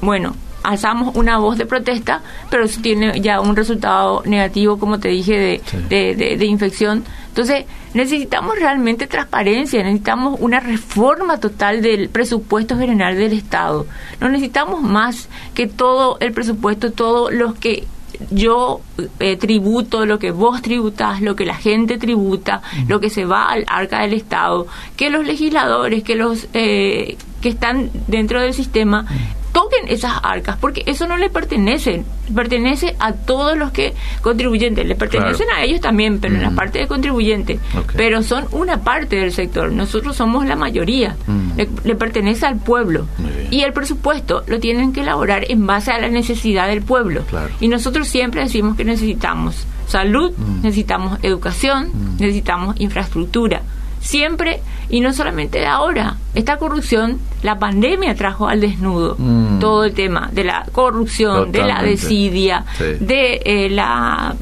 bueno, 0.00 0.36
alzamos 0.62 1.14
una 1.16 1.38
voz 1.38 1.58
de 1.58 1.66
protesta, 1.66 2.22
pero 2.50 2.64
eso 2.64 2.80
tiene 2.80 3.20
ya 3.20 3.40
un 3.40 3.56
resultado 3.56 4.22
negativo, 4.24 4.78
como 4.78 4.98
te 4.98 5.08
dije, 5.08 5.60
de, 5.88 6.14
de, 6.14 6.46
infección. 6.46 7.04
Entonces, 7.28 7.64
necesitamos 7.94 8.58
realmente 8.58 9.06
transparencia, 9.06 9.82
necesitamos 9.82 10.38
una 10.40 10.60
reforma 10.60 11.38
total 11.38 11.82
del 11.82 12.08
presupuesto 12.08 12.76
general 12.76 13.16
del 13.16 13.32
Estado. 13.32 13.86
No 14.20 14.28
necesitamos 14.28 14.82
más 14.82 15.28
que 15.54 15.66
todo 15.66 16.18
el 16.20 16.32
presupuesto, 16.32 16.92
todos 16.92 17.32
los 17.32 17.54
que 17.54 17.86
yo 18.30 18.80
eh, 19.18 19.36
tributo, 19.36 20.06
lo 20.06 20.18
que 20.18 20.30
vos 20.30 20.62
tributas, 20.62 21.20
lo 21.20 21.34
que 21.34 21.44
la 21.44 21.54
gente 21.54 21.98
tributa, 21.98 22.62
lo 22.88 23.00
que 23.00 23.10
se 23.10 23.24
va 23.24 23.46
al 23.46 23.64
arca 23.66 24.00
del 24.02 24.14
Estado, 24.14 24.66
que 24.96 25.10
los 25.10 25.26
legisladores, 25.26 26.02
que 26.04 26.14
los 26.14 26.46
eh, 26.52 27.16
que 27.40 27.48
están 27.48 27.90
dentro 28.06 28.40
del 28.40 28.54
sistema 28.54 29.06
toquen 29.52 29.88
esas 29.88 30.14
arcas, 30.22 30.56
porque 30.56 30.82
eso 30.86 31.06
no 31.06 31.16
le 31.16 31.30
pertenece, 31.30 32.04
pertenece 32.34 32.96
a 32.98 33.12
todos 33.12 33.56
los 33.56 33.70
que 33.70 33.94
contribuyentes, 34.22 34.86
le 34.86 34.94
pertenecen 34.94 35.46
a 35.54 35.62
ellos 35.62 35.80
también, 35.80 36.18
pero 36.20 36.34
en 36.34 36.42
la 36.42 36.50
mm. 36.50 36.56
parte 36.56 36.78
de 36.78 36.86
contribuyente, 36.86 37.60
pero 37.94 38.22
son 38.22 38.46
una 38.52 38.82
parte 38.82 39.16
del 39.16 39.32
sector, 39.32 39.70
nosotros 39.70 40.16
somos 40.16 40.46
la 40.46 40.56
mayoría, 40.56 41.16
mm. 41.26 41.52
le, 41.84 41.94
pertenece 41.94 42.46
al 42.46 42.56
pueblo. 42.56 43.06
Y 43.50 43.60
el 43.60 43.72
presupuesto 43.72 44.42
lo 44.46 44.58
tienen 44.58 44.92
que 44.92 45.02
elaborar 45.02 45.44
en 45.50 45.66
base 45.66 45.92
a 45.92 46.00
la 46.00 46.08
necesidad 46.08 46.68
del 46.68 46.82
pueblo. 46.82 47.22
Y 47.60 47.68
nosotros 47.68 48.08
siempre 48.08 48.40
decimos 48.40 48.76
que 48.76 48.84
necesitamos 48.84 49.66
salud, 49.86 50.32
mm. 50.36 50.62
necesitamos 50.62 51.18
educación, 51.22 51.90
necesitamos 52.18 52.80
infraestructura 52.80 53.62
siempre 54.02 54.60
y 54.90 55.00
no 55.00 55.12
solamente 55.12 55.60
de 55.60 55.66
ahora. 55.66 56.16
Esta 56.34 56.58
corrupción, 56.58 57.18
la 57.42 57.58
pandemia 57.58 58.14
trajo 58.14 58.48
al 58.48 58.60
desnudo 58.60 59.16
mm. 59.18 59.58
todo 59.58 59.84
el 59.84 59.94
tema 59.94 60.28
de 60.32 60.44
la 60.44 60.66
corrupción, 60.72 61.50
de 61.50 61.64
la 61.64 61.82
desidia, 61.82 62.64
de 63.00 63.40
eh, 63.44 63.70
la... 63.70 64.34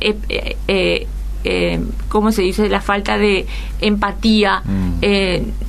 Eh, 0.00 0.16
eh, 0.66 1.06
eh, 1.46 1.80
¿cómo 2.08 2.32
se 2.32 2.42
dice?, 2.42 2.68
la 2.68 2.80
falta 2.80 3.18
de 3.18 3.46
empatía, 3.80 4.62
mm. 4.64 5.00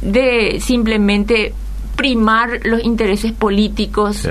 de 0.01 0.57
simplemente 0.61 1.53
primar 1.97 2.61
los 2.63 2.83
intereses 2.83 3.33
políticos 3.33 4.27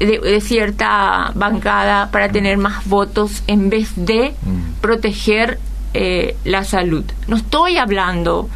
de, 0.00 0.40
cierta 0.40 1.30
bancada 1.34 2.10
para 2.10 2.30
tener 2.30 2.58
más 2.58 2.86
votos 2.88 3.42
en 3.46 3.70
vez 3.70 3.92
de 3.96 4.30
mm. 4.42 4.80
proteger 4.80 5.58
eh, 5.94 6.36
la 6.44 6.64
salud. 6.64 7.04
No 7.26 7.36
estoy 7.36 7.76
hablando 7.76 8.48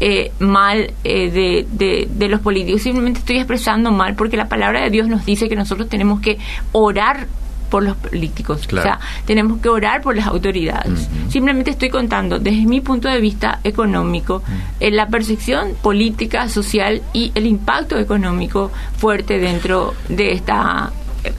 eh, 0.00 0.32
mal 0.40 0.92
eh, 1.04 1.30
de, 1.30 2.08
de, 2.10 2.28
los 2.28 2.40
políticos, 2.40 2.82
simplemente 2.82 3.20
estoy 3.20 3.36
expresando 3.36 3.92
mal 3.92 4.16
porque 4.16 4.36
la 4.36 4.48
palabra 4.48 4.82
de 4.82 4.90
Dios 4.90 5.06
nos 5.06 5.24
dice 5.24 5.48
que 5.48 5.54
nosotros 5.54 5.88
tenemos 5.88 6.20
que 6.20 6.38
orar 6.72 7.28
por 7.70 7.84
los 7.84 7.96
políticos, 7.96 8.68
o 8.70 8.82
sea, 8.82 9.00
tenemos 9.24 9.62
que 9.62 9.70
orar 9.70 10.02
por 10.02 10.14
las 10.14 10.26
autoridades. 10.26 11.08
Simplemente 11.30 11.70
estoy 11.70 11.88
contando 11.88 12.38
desde 12.38 12.66
mi 12.66 12.82
punto 12.82 13.08
de 13.08 13.18
vista 13.18 13.60
económico 13.64 14.42
en 14.78 14.94
la 14.94 15.06
percepción 15.06 15.68
política, 15.80 16.50
social 16.50 17.00
y 17.14 17.32
el 17.34 17.46
impacto 17.46 17.98
económico 17.98 18.70
fuerte 18.98 19.38
dentro 19.38 19.94
de 20.10 20.32
esta 20.32 20.92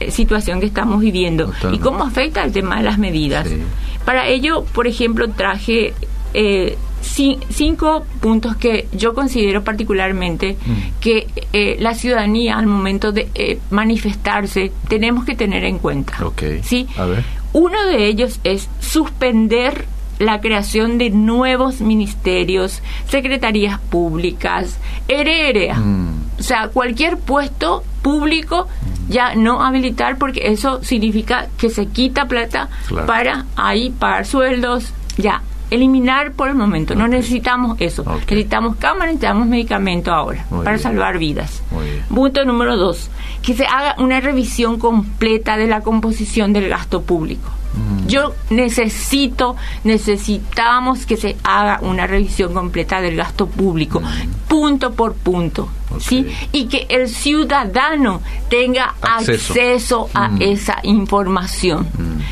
situación 0.10 0.60
que 0.60 0.66
estamos 0.66 1.02
viviendo 1.02 1.52
y 1.72 1.78
cómo 1.80 2.04
afecta 2.04 2.44
el 2.44 2.52
tema 2.52 2.78
de 2.78 2.84
las 2.84 2.98
medidas. 2.98 3.48
Para 4.06 4.28
ello, 4.28 4.66
por 4.74 4.88
ejemplo, 4.88 5.30
traje 5.30 5.94
eh, 6.34 6.78
cinco 7.02 8.06
puntos 8.22 8.56
que 8.56 8.88
yo 8.94 9.14
considero 9.14 9.64
particularmente 9.64 10.54
mm. 10.66 11.00
que 11.00 11.28
eh, 11.52 11.76
la 11.80 11.94
ciudadanía 11.94 12.58
al 12.58 12.66
momento 12.66 13.12
de 13.12 13.30
eh, 13.36 13.60
manifestarse 13.70 14.72
tenemos 14.88 15.26
que 15.26 15.36
tener 15.36 15.64
en 15.66 15.80
cuenta. 15.80 16.14
¿sí? 16.64 16.88
Uno 17.52 17.86
de 17.86 18.08
ellos 18.08 18.40
es 18.44 18.70
suspender 18.80 19.86
la 20.20 20.42
creación 20.42 20.98
de 20.98 21.10
nuevos 21.10 21.82
ministerios, 21.82 22.82
secretarías 23.08 23.80
públicas, 23.80 24.78
hererea. 25.08 25.76
Mm. 25.76 26.24
O 26.40 26.44
sea, 26.44 26.70
cualquier 26.70 27.18
puesto 27.18 27.84
público 28.04 28.68
ya 29.10 29.34
no 29.34 29.64
habilitar 29.64 30.18
porque 30.18 30.52
eso 30.52 30.84
significa 30.84 31.48
que 31.58 31.70
se 31.70 31.88
quita 31.88 32.28
plata 32.28 32.70
para 33.08 33.46
ahí 33.56 33.90
pagar 33.90 34.28
sueldos, 34.28 34.94
ya. 35.18 35.42
Eliminar 35.72 36.34
por 36.34 36.50
el 36.50 36.56
momento, 36.56 36.94
no 36.94 37.08
necesitamos 37.08 37.78
eso. 37.80 38.04
Necesitamos 38.30 38.76
cámaras, 38.76 39.16
necesitamos 39.16 39.48
medicamento 39.48 40.14
ahora 40.14 40.46
para 40.64 40.78
salvar 40.78 41.18
vidas. 41.18 41.64
Punto 42.14 42.46
número 42.46 42.78
dos, 42.78 43.10
que 43.42 43.56
se 43.56 43.66
haga 43.66 43.96
una 43.98 44.20
revisión 44.20 44.78
completa 44.78 45.58
de 45.58 45.66
la 45.66 45.82
composición 45.82 46.54
del 46.54 46.70
gasto 46.70 47.02
público. 47.02 47.50
Mm. 47.74 48.08
Yo 48.08 48.34
necesito, 48.50 49.56
necesitamos 49.84 51.06
que 51.06 51.18
se 51.18 51.36
haga 51.44 51.80
una 51.82 52.08
revisión 52.08 52.54
completa 52.54 53.02
del 53.02 53.16
gasto 53.16 53.48
público, 53.48 54.00
mm. 54.00 54.48
punto 54.48 54.94
por 54.94 55.14
punto. 55.16 55.70
¿sí? 56.00 56.28
Y 56.52 56.66
que 56.66 56.88
el 56.90 57.08
ciudadano 57.08 58.22
tenga 58.50 58.96
acceso, 59.02 60.10
a 60.14 60.30
mm. 60.30 60.42
esa 60.42 60.80
información. 60.84 61.88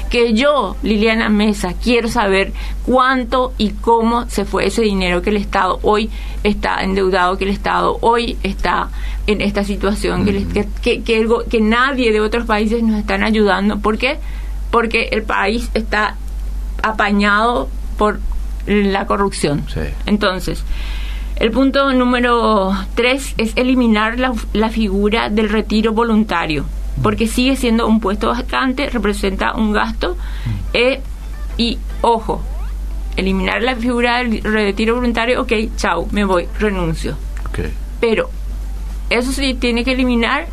Que 0.09 0.33
yo, 0.33 0.75
Liliana 0.83 1.29
Mesa, 1.29 1.73
quiero 1.81 2.07
saber 2.07 2.53
cuánto 2.85 3.53
y 3.57 3.69
cómo 3.69 4.27
se 4.29 4.45
fue 4.45 4.67
ese 4.67 4.81
dinero 4.81 5.21
que 5.21 5.29
el 5.29 5.37
Estado 5.37 5.79
hoy 5.83 6.09
está 6.43 6.83
endeudado, 6.83 7.37
que 7.37 7.45
el 7.45 7.51
Estado 7.51 7.97
hoy 8.01 8.37
está 8.43 8.89
en 9.27 9.41
esta 9.41 9.63
situación, 9.63 10.25
que, 10.25 10.67
que, 10.81 11.03
que, 11.03 11.27
que 11.49 11.61
nadie 11.61 12.11
de 12.11 12.19
otros 12.19 12.45
países 12.45 12.81
nos 12.83 12.99
están 12.99 13.23
ayudando. 13.23 13.79
¿Por 13.79 13.97
qué? 13.97 14.11
porque 14.11 14.40
el 15.11 15.23
país 15.23 15.69
está 15.73 16.15
apañado 16.81 17.69
por 17.97 18.19
la 18.65 19.05
corrupción. 19.05 19.63
Entonces, 20.05 20.63
el 21.37 21.51
punto 21.51 21.91
número 21.93 22.71
tres 22.95 23.33
es 23.37 23.53
eliminar 23.55 24.19
la, 24.19 24.69
figura 24.69 25.29
del 25.29 25.49
retiro 25.49 25.93
voluntario, 25.93 26.65
porque 27.01 27.27
sigue 27.27 27.55
siendo 27.55 27.87
un 27.87 27.99
puesto 27.99 28.29
vacante, 28.29 28.89
representa 28.89 29.53
un 29.55 29.71
gasto, 29.71 30.17
eh, 30.73 31.01
y 31.57 31.79
ojo, 32.01 32.43
eliminar 33.17 33.61
la 33.61 33.75
figura 33.75 34.19
del 34.19 34.41
retiro 34.43 34.95
voluntario, 34.95 35.41
ok, 35.41 35.53
chao, 35.75 36.07
me 36.11 36.25
voy, 36.25 36.47
renuncio. 36.59 37.17
Pero 37.99 38.29
eso 39.09 39.31
sí 39.31 39.53
tiene 39.53 39.83
que 39.83 39.91
eliminar 39.91 40.47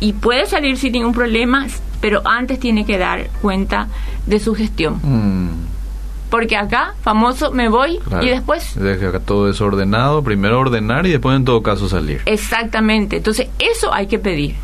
y 0.00 0.12
puede 0.12 0.46
salir 0.46 0.76
sin 0.78 0.92
ningún 0.92 1.12
problema 1.12 1.66
pero 2.06 2.22
antes 2.24 2.60
tiene 2.60 2.86
que 2.86 2.98
dar 2.98 3.28
cuenta 3.42 3.88
de 4.26 4.38
su 4.38 4.54
gestión. 4.54 5.00
Mm. 5.02 5.48
Porque 6.30 6.56
acá, 6.56 6.94
famoso, 7.02 7.50
me 7.50 7.68
voy 7.68 7.98
y 8.22 8.28
después... 8.28 8.76
Deja 8.76 9.08
acá 9.08 9.18
todo 9.18 9.48
desordenado, 9.48 10.22
primero 10.22 10.60
ordenar 10.60 11.04
y 11.06 11.10
después 11.10 11.34
en 11.34 11.44
todo 11.44 11.64
caso 11.64 11.88
salir. 11.88 12.22
Exactamente, 12.26 13.16
entonces 13.16 13.48
eso 13.58 13.92
hay 13.92 14.06
que 14.06 14.20
pedir. 14.20 14.54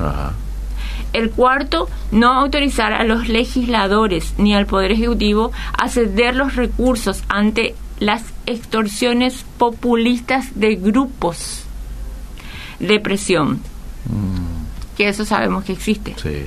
El 1.12 1.33
cuarto, 1.33 1.88
no 2.12 2.33
autorizar 2.33 2.92
a 2.92 3.02
los 3.02 3.28
legisladores 3.28 4.35
ni 4.38 4.55
al 4.55 4.66
Poder 4.66 4.92
Ejecutivo 4.92 5.50
a 5.76 5.88
ceder 5.88 6.37
los 6.37 6.55
recursos 6.55 7.24
ante 7.28 7.74
las 7.98 8.22
extorsiones 8.46 9.44
populistas 9.59 10.52
de 10.55 10.76
grupos 10.76 11.64
de 12.78 13.00
presión. 13.00 13.55
Mm. 14.05 14.96
Que 14.96 15.09
eso 15.09 15.24
sabemos 15.24 15.64
que 15.64 15.72
existe. 15.72 16.14
Sí. 16.22 16.46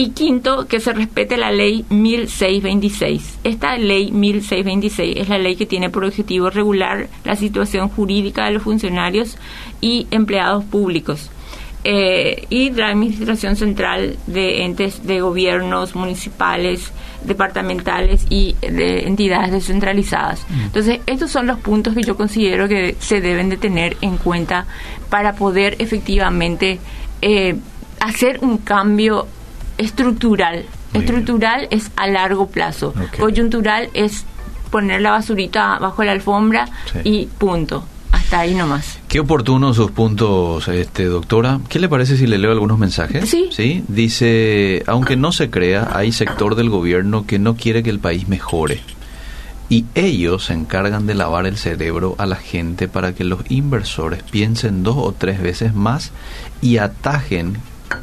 Y 0.00 0.12
quinto, 0.12 0.66
que 0.66 0.80
se 0.80 0.94
respete 0.94 1.36
la 1.36 1.52
ley 1.52 1.84
1626. 1.90 3.40
Esta 3.44 3.76
ley 3.76 4.10
1626 4.10 5.18
es 5.18 5.28
la 5.28 5.36
ley 5.36 5.56
que 5.56 5.66
tiene 5.66 5.90
por 5.90 6.06
objetivo 6.06 6.48
regular 6.48 7.10
la 7.22 7.36
situación 7.36 7.90
jurídica 7.90 8.46
de 8.46 8.52
los 8.52 8.62
funcionarios 8.62 9.36
y 9.82 10.06
empleados 10.10 10.64
públicos. 10.64 11.30
Eh, 11.84 12.46
y 12.48 12.70
la 12.70 12.88
administración 12.88 13.56
central 13.56 14.16
de 14.26 14.64
entes 14.64 15.06
de 15.06 15.20
gobiernos 15.20 15.94
municipales, 15.94 16.92
departamentales 17.24 18.24
y 18.30 18.56
de 18.62 19.06
entidades 19.06 19.52
descentralizadas. 19.52 20.46
Mm. 20.48 20.60
Entonces, 20.62 21.00
estos 21.04 21.30
son 21.30 21.46
los 21.46 21.58
puntos 21.58 21.94
que 21.94 22.04
yo 22.04 22.16
considero 22.16 22.68
que 22.68 22.96
se 23.00 23.20
deben 23.20 23.50
de 23.50 23.58
tener 23.58 23.98
en 24.00 24.16
cuenta 24.16 24.64
para 25.10 25.34
poder 25.34 25.76
efectivamente 25.78 26.78
eh, 27.20 27.56
hacer 28.00 28.38
un 28.40 28.56
cambio 28.56 29.26
estructural. 29.80 30.64
estructural 30.94 31.68
es 31.70 31.90
a 31.96 32.06
largo 32.06 32.48
plazo. 32.48 32.94
Coyuntural 33.18 33.88
es 33.94 34.24
poner 34.70 35.00
la 35.00 35.10
basurita 35.10 35.78
bajo 35.78 36.04
la 36.04 36.12
alfombra 36.12 36.68
y 37.04 37.26
punto. 37.26 37.84
Está 38.14 38.40
ahí 38.40 38.54
nomás. 38.54 38.98
Qué 39.08 39.18
oportunos 39.18 39.74
sus 39.74 39.90
puntos, 39.90 40.68
este, 40.68 41.04
doctora. 41.06 41.60
¿Qué 41.68 41.80
le 41.80 41.88
parece 41.88 42.16
si 42.16 42.28
le 42.28 42.38
leo 42.38 42.52
algunos 42.52 42.78
mensajes? 42.78 43.28
Sí. 43.28 43.48
Sí. 43.50 43.82
Dice, 43.88 44.84
aunque 44.86 45.16
no 45.16 45.32
se 45.32 45.50
crea, 45.50 45.90
hay 45.92 46.12
sector 46.12 46.54
del 46.54 46.70
gobierno 46.70 47.26
que 47.26 47.40
no 47.40 47.56
quiere 47.56 47.82
que 47.82 47.90
el 47.90 47.98
país 47.98 48.28
mejore. 48.28 48.80
Y 49.68 49.84
ellos 49.94 50.46
se 50.46 50.52
encargan 50.52 51.06
de 51.06 51.14
lavar 51.14 51.46
el 51.46 51.56
cerebro 51.56 52.14
a 52.18 52.26
la 52.26 52.36
gente 52.36 52.88
para 52.88 53.14
que 53.14 53.24
los 53.24 53.40
inversores 53.48 54.22
piensen 54.24 54.82
dos 54.82 54.96
o 54.96 55.12
tres 55.12 55.40
veces 55.40 55.74
más 55.74 56.12
y 56.60 56.78
atajen 56.78 57.56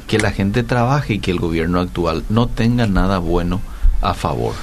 que 0.07 0.17
la 0.17 0.31
gente 0.31 0.63
trabaje 0.63 1.15
y 1.15 1.19
que 1.19 1.31
el 1.31 1.39
gobierno 1.39 1.79
actual 1.79 2.23
no 2.29 2.47
tenga 2.47 2.87
nada 2.87 3.19
bueno 3.19 3.61
a 4.01 4.13
favor. 4.13 4.53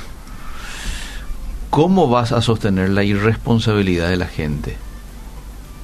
¿Cómo 1.71 2.09
vas 2.09 2.33
a 2.33 2.41
sostener 2.41 2.91
la 2.91 3.05
irresponsabilidad 3.05 4.09
de 4.09 4.17
la 4.17 4.27
gente? 4.27 4.77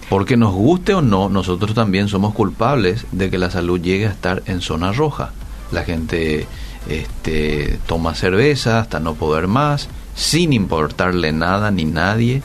Porque 0.09 0.37
nos 0.37 0.55
guste 0.55 0.95
o 0.95 1.03
no, 1.03 1.29
nosotros 1.29 1.75
también 1.75 2.09
somos 2.09 2.35
culpables 2.35 3.07
de 3.13 3.31
que 3.31 3.39
la 3.39 3.51
salud 3.51 3.81
llegue 3.81 4.07
a 4.07 4.11
estar 4.11 4.43
en 4.47 4.61
zona 4.61 4.93
roja. 4.93 5.33
La 5.73 5.85
gente 5.85 6.47
este, 6.89 7.79
toma 7.87 8.15
cerveza 8.15 8.81
hasta 8.81 8.99
no 8.99 9.15
poder 9.15 9.47
más, 9.47 9.89
sin 10.15 10.53
importarle 10.53 11.33
nada 11.33 11.71
ni 11.71 11.85
nadie. 11.85 12.43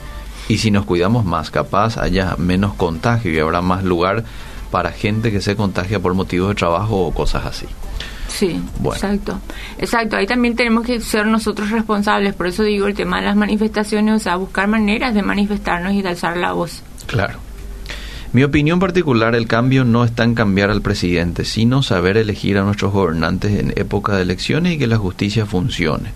Y 0.48 0.58
si 0.58 0.70
nos 0.70 0.84
cuidamos 0.84 1.24
más, 1.24 1.50
capaz 1.50 1.98
haya 1.98 2.36
menos 2.38 2.74
contagio 2.74 3.32
y 3.32 3.38
habrá 3.38 3.62
más 3.62 3.82
lugar 3.82 4.24
para 4.70 4.92
gente 4.92 5.30
que 5.30 5.40
se 5.40 5.56
contagia 5.56 6.00
por 6.00 6.14
motivos 6.14 6.48
de 6.50 6.54
trabajo 6.54 7.06
o 7.06 7.14
cosas 7.14 7.46
así. 7.46 7.66
Sí, 8.28 8.60
exacto. 8.84 9.40
Exacto, 9.78 10.16
ahí 10.16 10.26
también 10.26 10.56
tenemos 10.56 10.84
que 10.84 11.00
ser 11.00 11.26
nosotros 11.26 11.70
responsables, 11.70 12.34
por 12.34 12.48
eso 12.48 12.62
digo 12.62 12.86
el 12.86 12.94
tema 12.94 13.20
de 13.20 13.26
las 13.26 13.36
manifestaciones, 13.36 14.14
o 14.14 14.18
sea, 14.18 14.36
buscar 14.36 14.68
maneras 14.68 15.14
de 15.14 15.22
manifestarnos 15.22 15.94
y 15.94 16.02
de 16.02 16.08
alzar 16.08 16.36
la 16.36 16.52
voz. 16.52 16.82
Claro. 17.06 17.38
Mi 18.32 18.44
opinión 18.44 18.80
particular, 18.80 19.34
el 19.34 19.46
cambio 19.46 19.84
no 19.84 20.04
está 20.04 20.24
en 20.24 20.34
cambiar 20.34 20.70
al 20.70 20.82
presidente, 20.82 21.44
sino 21.44 21.82
saber 21.82 22.16
elegir 22.18 22.58
a 22.58 22.64
nuestros 22.64 22.92
gobernantes 22.92 23.58
en 23.58 23.72
época 23.76 24.16
de 24.16 24.22
elecciones 24.22 24.74
y 24.74 24.78
que 24.78 24.86
la 24.86 24.98
justicia 24.98 25.46
funcione. 25.46 26.10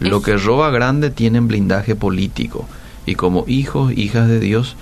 Lo 0.00 0.22
que 0.22 0.36
roba 0.36 0.70
grande 0.70 1.10
tiene 1.10 1.40
blindaje 1.40 1.94
político 1.94 2.66
y 3.06 3.14
como 3.14 3.44
hijos, 3.46 3.92
hijas 3.92 4.28
de 4.28 4.40
Dios, 4.40 4.76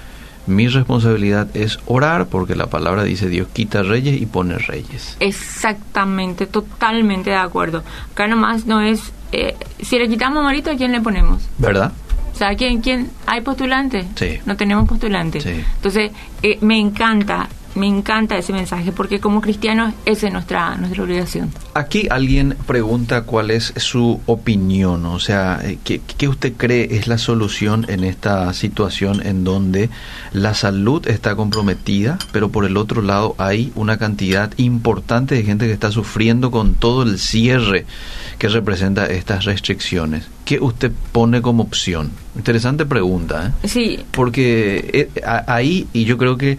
mi 0.49 0.69
responsabilidad 0.69 1.49
es 1.55 1.79
orar 1.87 2.27
porque 2.27 2.57
la 2.57 2.67
palabra 2.67 3.05
dice 3.05 3.29
Dios 3.29 3.49
quita 3.53 3.83
reyes 3.83 4.21
y 4.21 4.27
pone 4.27 4.59
reyes. 4.59 5.17
Exactamente, 5.21 6.47
totalmente 6.47 7.31
de 7.31 7.37
acuerdo. 7.37 7.83
Acá 8.13 8.27
nomás 8.27 8.67
no 8.67 8.81
es, 8.81 9.13
eh, 9.33 9.55
si 9.81 9.99
le 9.99 10.09
quitamos 10.09 10.43
marito, 10.43 10.71
¿a 10.71 10.77
quién 10.77 10.93
le 10.93 11.01
ponemos? 11.01 11.43
¿Verdad? 11.59 11.93
O 12.33 12.37
sea, 12.39 12.55
¿quién, 12.55 12.81
quién? 12.81 13.11
¿Hay 13.27 13.41
postulante? 13.41 14.07
Sí. 14.15 14.39
No 14.47 14.57
tenemos 14.57 14.89
postulante. 14.89 15.41
Sí. 15.41 15.65
Entonces, 15.77 16.13
eh, 16.43 16.59
me 16.61 16.79
encanta 16.79 17.49
me 17.79 17.87
encanta 17.87 18.37
ese 18.37 18.53
mensaje 18.53 18.93
porque 18.93 19.21
como 19.21 19.41
cristianos 19.41 19.95
esa 20.05 20.27
es 20.27 20.33
nuestra 20.33 20.77
nuestra 20.77 21.03
obligación. 21.03 21.53
Aquí 21.75 22.09
alguien 22.11 22.57
pregunta 22.67 23.23
cuál 23.23 23.51
es 23.51 23.73
su 23.77 24.21
opinión, 24.27 25.07
o 25.07 25.19
sea, 25.19 25.61
eh, 25.63 25.79
¿qué, 25.85 26.01
¿qué, 26.01 26.29
usted 26.29 26.55
cree 26.57 26.97
es 26.97 27.07
la 27.07 27.19
solución 27.19 27.87
en 27.89 28.05
esta 28.05 28.53
situación 28.53 29.25
en 29.27 29.45
donde 29.45 29.91
la 30.33 30.55
salud 30.55 31.07
está 31.07 31.37
comprometida, 31.37 32.19
pero 32.33 32.51
por 32.51 32.65
el 32.65 32.77
otro 32.77 33.03
lado 33.03 33.35
hay 33.39 33.73
una 33.75 33.99
cantidad 33.99 34.53
importante 34.57 35.35
de 35.35 35.45
gente 35.45 35.67
que 35.67 35.73
está 35.73 35.91
sufriendo 35.91 36.51
con 36.51 36.75
todo 36.75 37.03
el 37.03 37.19
cierre 37.19 37.87
que 38.39 38.49
representa 38.49 39.07
estas 39.07 39.45
restricciones? 39.45 40.29
¿Qué 40.45 40.59
usted 40.61 40.93
pone 41.13 41.43
como 41.43 41.63
opción? 41.63 42.11
Interesante 42.37 42.87
pregunta, 42.87 43.53
¿eh? 43.63 43.69
Sí. 43.69 44.05
Porque 44.13 45.11
eh, 45.15 45.23
ahí, 45.47 45.89
y 45.93 46.05
yo 46.05 46.17
creo 46.17 46.39
que 46.39 46.57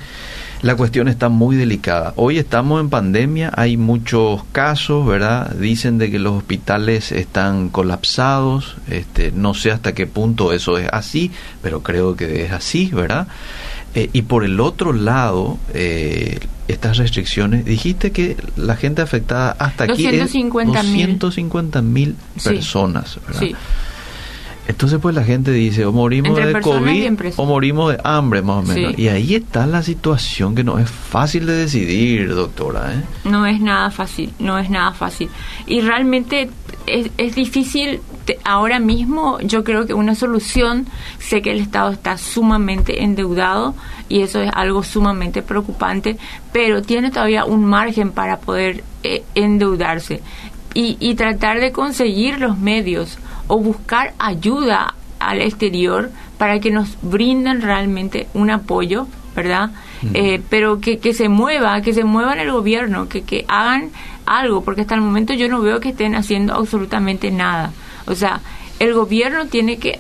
la 0.61 0.75
cuestión 0.75 1.07
está 1.07 1.29
muy 1.29 1.55
delicada. 1.55 2.13
Hoy 2.17 2.37
estamos 2.37 2.81
en 2.81 2.89
pandemia, 2.89 3.51
hay 3.55 3.77
muchos 3.77 4.43
casos, 4.51 5.05
¿verdad? 5.05 5.51
Dicen 5.55 5.97
de 5.97 6.11
que 6.11 6.19
los 6.19 6.33
hospitales 6.33 7.11
están 7.11 7.69
colapsados, 7.69 8.75
este, 8.89 9.31
no 9.31 9.53
sé 9.53 9.71
hasta 9.71 9.93
qué 9.93 10.05
punto 10.05 10.51
eso 10.51 10.77
es 10.77 10.89
así, 10.91 11.31
pero 11.61 11.81
creo 11.81 12.15
que 12.15 12.43
es 12.45 12.51
así, 12.51 12.89
¿verdad? 12.93 13.27
Eh, 13.95 14.09
y 14.11 14.23
por 14.23 14.43
el 14.43 14.59
otro 14.59 14.93
lado, 14.93 15.57
eh, 15.73 16.39
estas 16.67 16.97
restricciones, 16.97 17.65
dijiste 17.65 18.11
que 18.11 18.37
la 18.55 18.75
gente 18.75 19.01
afectada 19.01 19.51
hasta 19.57 19.85
aquí 19.85 20.05
es 20.05 20.19
250 20.19 21.81
mil 21.81 22.15
personas, 22.43 23.17
¿verdad? 23.25 23.39
Sí. 23.39 23.55
Entonces 24.69 24.99
pues 25.01 25.15
la 25.15 25.23
gente 25.23 25.51
dice, 25.51 25.83
o 25.83 25.91
morimos 25.91 26.37
de 26.37 26.61
COVID 26.61 27.13
o 27.37 27.45
morimos 27.47 27.91
de 27.91 27.99
hambre 28.03 28.43
más 28.43 28.57
o 28.57 28.61
menos. 28.71 28.99
Y 28.99 29.07
ahí 29.07 29.33
está 29.33 29.65
la 29.65 29.81
situación 29.81 30.53
que 30.53 30.63
no 30.63 30.77
es 30.77 30.87
fácil 30.87 31.47
de 31.47 31.53
decidir, 31.53 32.35
doctora. 32.35 32.93
¿eh? 32.93 33.01
No 33.23 33.47
es 33.47 33.59
nada 33.59 33.89
fácil, 33.89 34.31
no 34.37 34.59
es 34.59 34.69
nada 34.69 34.91
fácil. 34.91 35.27
Y 35.65 35.81
realmente 35.81 36.51
es, 36.85 37.09
es 37.17 37.33
difícil, 37.33 38.01
ahora 38.43 38.79
mismo 38.79 39.39
yo 39.39 39.63
creo 39.63 39.87
que 39.87 39.95
una 39.95 40.13
solución, 40.13 40.85
sé 41.17 41.41
que 41.41 41.49
el 41.49 41.61
Estado 41.61 41.89
está 41.89 42.19
sumamente 42.19 43.03
endeudado 43.03 43.73
y 44.07 44.21
eso 44.21 44.39
es 44.39 44.51
algo 44.53 44.83
sumamente 44.83 45.41
preocupante, 45.41 46.17
pero 46.53 46.83
tiene 46.83 47.09
todavía 47.09 47.43
un 47.43 47.65
margen 47.65 48.11
para 48.11 48.37
poder 48.37 48.83
eh, 49.01 49.23
endeudarse 49.33 50.21
y, 50.75 50.95
y 50.99 51.15
tratar 51.15 51.59
de 51.59 51.71
conseguir 51.71 52.39
los 52.39 52.59
medios 52.59 53.17
o 53.49 53.59
buscar 53.59 54.13
ayuda 54.19 54.93
al 55.19 55.41
exterior 55.41 56.11
para 56.37 56.61
que 56.61 56.71
nos 56.71 56.97
brinden 57.01 57.61
realmente 57.61 58.27
un 58.33 58.49
apoyo, 58.49 59.07
¿verdad? 59.35 59.71
Eh, 60.13 60.41
pero 60.49 60.79
que, 60.79 60.99
que 60.99 61.13
se 61.13 61.27
mueva, 61.27 61.81
que 61.81 61.93
se 61.93 62.05
mueva 62.05 62.31
en 62.33 62.39
el 62.39 62.51
gobierno, 62.53 63.09
que, 63.09 63.23
que 63.23 63.43
hagan 63.49 63.89
algo, 64.25 64.63
porque 64.63 64.81
hasta 64.81 64.95
el 64.95 65.01
momento 65.01 65.33
yo 65.33 65.49
no 65.49 65.61
veo 65.61 65.81
que 65.81 65.89
estén 65.89 66.15
haciendo 66.15 66.53
absolutamente 66.53 67.31
nada. 67.31 67.73
O 68.05 68.15
sea, 68.15 68.39
el 68.79 68.93
gobierno 68.93 69.47
tiene 69.47 69.77
que 69.77 69.99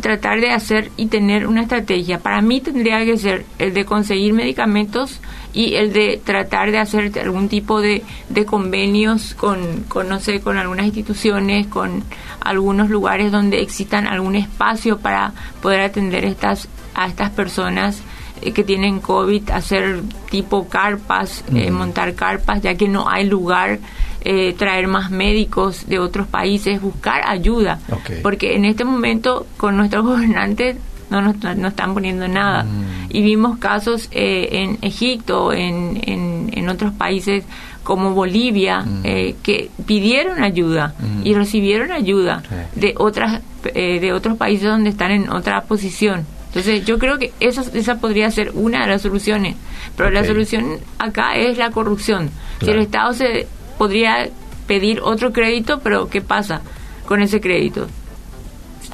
tratar 0.00 0.40
de 0.40 0.50
hacer 0.50 0.90
y 0.96 1.06
tener 1.06 1.46
una 1.46 1.62
estrategia. 1.62 2.18
Para 2.18 2.40
mí 2.42 2.60
tendría 2.60 3.04
que 3.04 3.16
ser 3.16 3.44
el 3.58 3.74
de 3.74 3.84
conseguir 3.84 4.32
medicamentos 4.32 5.20
y 5.52 5.74
el 5.74 5.92
de 5.92 6.20
tratar 6.22 6.70
de 6.70 6.78
hacer 6.78 7.18
algún 7.18 7.48
tipo 7.48 7.80
de, 7.80 8.02
de 8.28 8.44
convenios 8.44 9.34
con, 9.34 9.84
con, 9.88 10.08
no 10.08 10.20
sé, 10.20 10.40
con 10.40 10.58
algunas 10.58 10.86
instituciones, 10.86 11.66
con 11.66 12.04
algunos 12.40 12.88
lugares 12.88 13.32
donde 13.32 13.60
existan 13.60 14.06
algún 14.06 14.36
espacio 14.36 14.98
para 14.98 15.32
poder 15.60 15.80
atender 15.80 16.24
estas, 16.24 16.68
a 16.94 17.06
estas 17.06 17.30
personas 17.30 18.02
eh, 18.42 18.52
que 18.52 18.64
tienen 18.64 19.00
COVID, 19.00 19.50
hacer 19.50 20.02
tipo 20.30 20.68
carpas, 20.68 21.44
eh, 21.54 21.70
montar 21.70 22.14
carpas, 22.14 22.62
ya 22.62 22.74
que 22.74 22.88
no 22.88 23.08
hay 23.08 23.26
lugar 23.26 23.78
eh, 24.22 24.54
traer 24.56 24.86
más 24.86 25.10
médicos 25.10 25.86
de 25.86 25.98
otros 25.98 26.26
países, 26.26 26.80
buscar 26.80 27.22
ayuda, 27.26 27.78
porque 28.22 28.54
en 28.54 28.64
este 28.64 28.84
momento 28.84 29.46
con 29.56 29.76
nuestros 29.76 30.04
gobernantes 30.04 30.76
no 31.10 31.22
nos 31.22 31.36
no 31.56 31.68
están 31.68 31.94
poniendo 31.94 32.28
nada. 32.28 32.64
Mm. 32.64 32.84
Y 33.08 33.22
vimos 33.22 33.58
casos 33.58 34.08
eh, 34.12 34.48
en 34.52 34.78
Egipto, 34.82 35.52
en, 35.52 36.00
en, 36.06 36.68
otros 36.68 36.92
países 36.92 37.44
como 37.82 38.14
Bolivia, 38.14 38.82
mm. 38.82 39.00
eh, 39.02 39.34
que 39.42 39.70
pidieron 39.86 40.44
ayuda 40.44 40.94
mm. 41.00 41.26
y 41.26 41.34
recibieron 41.34 41.90
ayuda 41.90 42.42
de 42.76 42.94
otras 42.96 43.40
de 43.62 44.12
otros 44.14 44.36
países 44.36 44.68
donde 44.68 44.90
están 44.90 45.10
en 45.10 45.30
otra 45.30 45.62
posición. 45.62 46.24
Entonces 46.46 46.84
yo 46.84 46.98
creo 46.98 47.18
que 47.18 47.32
esa, 47.40 47.62
esa 47.74 48.00
podría 48.00 48.30
ser 48.30 48.52
una 48.54 48.82
de 48.82 48.88
las 48.88 49.02
soluciones, 49.02 49.56
pero 49.96 50.10
la 50.10 50.24
solución 50.24 50.78
acá 50.98 51.36
es 51.36 51.58
la 51.58 51.70
corrupción. 51.70 52.30
Si 52.60 52.70
el 52.70 52.80
Estado 52.80 53.12
se 53.14 53.46
podría 53.80 54.28
pedir 54.66 55.00
otro 55.02 55.32
crédito, 55.32 55.80
pero 55.80 56.10
¿qué 56.10 56.20
pasa 56.20 56.60
con 57.06 57.22
ese 57.22 57.40
crédito? 57.40 57.86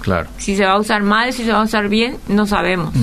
Claro. 0.01 0.29
Si 0.39 0.55
se 0.55 0.65
va 0.65 0.75
a 0.75 0.79
usar 0.79 1.03
mal, 1.03 1.33
si 1.33 1.43
se 1.43 1.51
va 1.51 1.59
a 1.59 1.65
usar 1.65 1.89
bien, 1.89 2.19
no 2.29 2.47
sabemos. 2.47 2.95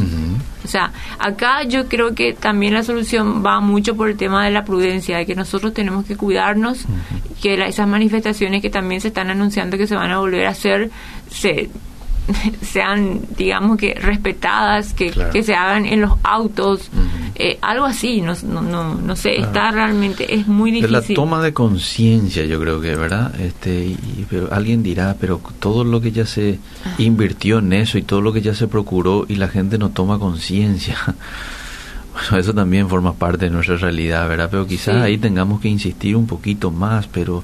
O 0.63 0.67
sea, 0.69 0.93
acá 1.19 1.63
yo 1.63 1.89
creo 1.89 2.15
que 2.15 2.32
también 2.32 2.74
la 2.74 2.84
solución 2.84 3.43
va 3.46 3.60
mucho 3.60 3.98
por 3.98 4.08
el 4.08 4.15
tema 4.15 4.46
de 4.46 4.52
la 4.52 4.63
prudencia, 4.63 5.17
de 5.17 5.26
que 5.26 5.36
nosotros 5.36 5.74
tenemos 5.74 6.06
que 6.06 6.15
cuidarnos, 6.15 6.86
que 7.41 7.62
esas 7.65 7.86
manifestaciones 7.86 8.62
que 8.62 8.69
también 8.69 9.02
se 9.02 9.10
están 9.10 9.30
anunciando 9.30 9.78
que 9.78 9.86
se 9.86 9.96
van 9.98 10.12
a 10.12 10.19
volver 10.19 10.46
a 10.46 10.52
hacer, 10.52 10.89
se 11.30 11.69
sean, 12.62 13.19
digamos 13.36 13.78
que 13.78 13.93
respetadas, 13.96 14.93
que, 14.93 15.12
que 15.34 15.43
se 15.43 15.54
hagan 15.54 15.86
en 15.86 16.00
los 16.00 16.13
autos, 16.24 16.89
eh, 17.36 17.58
algo 17.62 17.86
así, 17.86 18.22
no, 18.22 18.34
no, 18.43 18.96
no, 18.96 19.15
sé, 19.15 19.39
está 19.39 19.72
realmente, 19.72 20.36
es 20.36 20.48
muy 20.48 20.72
difícil. 20.72 20.91
la 20.91 21.02
toma 21.02 21.41
de 21.41 21.54
conciencia, 21.54 22.46
yo 22.46 22.60
creo 22.60 22.80
que, 22.80 22.96
¿verdad? 22.96 23.39
Este, 23.39 23.86
y, 23.86 24.26
pero 24.30 24.54
alguien 24.54 24.84
dirá, 24.84 25.15
pero 25.19 25.41
todo 25.60 25.84
lo 25.84 26.00
que 26.00 26.12
ya 26.12 26.26
se 26.26 26.60
invirtió 27.00 27.60
en 27.60 27.74
eso 27.74 27.98
y 27.98 28.04
todo 28.04 28.22
lo 28.22 28.34
que 28.34 28.41
ya 28.41 28.54
se 28.54 28.67
procuró 28.67 29.26
y 29.28 29.36
la 29.36 29.48
gente 29.48 29.78
no 29.78 29.89
toma 29.89 30.19
conciencia. 30.19 30.98
Bueno, 32.13 32.38
eso 32.38 32.54
también 32.54 32.89
forma 32.89 33.13
parte 33.13 33.46
de 33.46 33.50
nuestra 33.50 33.76
realidad, 33.76 34.30
¿verdad? 34.30 34.48
Pero 34.52 34.67
quizás 34.67 34.98
ahí 34.98 35.17
tengamos 35.17 35.60
que 35.60 35.67
insistir 35.67 36.15
un 36.15 36.28
poquito 36.28 36.69
más, 36.69 37.08
pero 37.08 37.43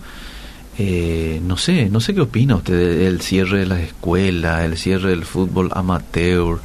eh, 0.78 1.42
no 1.44 1.58
sé, 1.58 1.90
no 1.90 2.00
sé 2.00 2.14
qué 2.14 2.22
opina 2.22 2.56
usted 2.56 3.00
del 3.00 3.20
cierre 3.20 3.60
de 3.60 3.66
las 3.66 3.80
escuelas, 3.80 4.64
el 4.64 4.78
cierre 4.78 5.10
del 5.10 5.26
fútbol 5.26 5.72
amateur, 5.74 6.60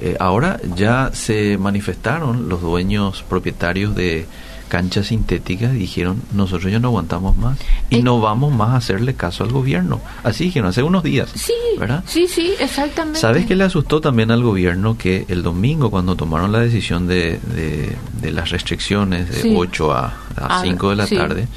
Eh, 0.00 0.16
ahora 0.20 0.60
ya 0.76 1.10
se 1.12 1.58
manifestaron 1.58 2.48
los 2.48 2.60
dueños 2.60 3.24
propietarios 3.28 3.94
de 3.94 4.26
canchas 4.68 5.06
sintéticas 5.06 5.74
y 5.74 5.78
dijeron, 5.78 6.22
nosotros 6.32 6.70
ya 6.72 6.78
no 6.78 6.88
aguantamos 6.88 7.36
más 7.36 7.58
y 7.88 8.02
no 8.02 8.20
vamos 8.20 8.52
más 8.52 8.70
a 8.70 8.76
hacerle 8.76 9.14
caso 9.14 9.44
al 9.44 9.52
gobierno. 9.52 10.00
Así 10.24 10.44
dijeron 10.44 10.68
hace 10.68 10.82
unos 10.82 11.02
días. 11.02 11.30
Sí, 11.34 11.52
¿verdad? 11.78 12.02
Sí, 12.06 12.26
sí, 12.26 12.52
exactamente. 12.58 13.20
¿Sabes 13.20 13.46
qué 13.46 13.54
le 13.54 13.64
asustó 13.64 14.00
también 14.00 14.30
al 14.30 14.42
gobierno? 14.42 14.98
Que 14.98 15.24
el 15.28 15.42
domingo 15.42 15.90
cuando 15.90 16.16
tomaron 16.16 16.52
la 16.52 16.60
decisión 16.60 17.06
de, 17.06 17.38
de, 18.20 18.32
las 18.32 18.50
restricciones 18.50 19.42
de 19.42 19.56
8 19.56 19.92
a, 19.92 20.14
a 20.36 20.62
5 20.62 20.90
de 20.90 20.96
la 20.96 21.06
tarde, 21.06 21.48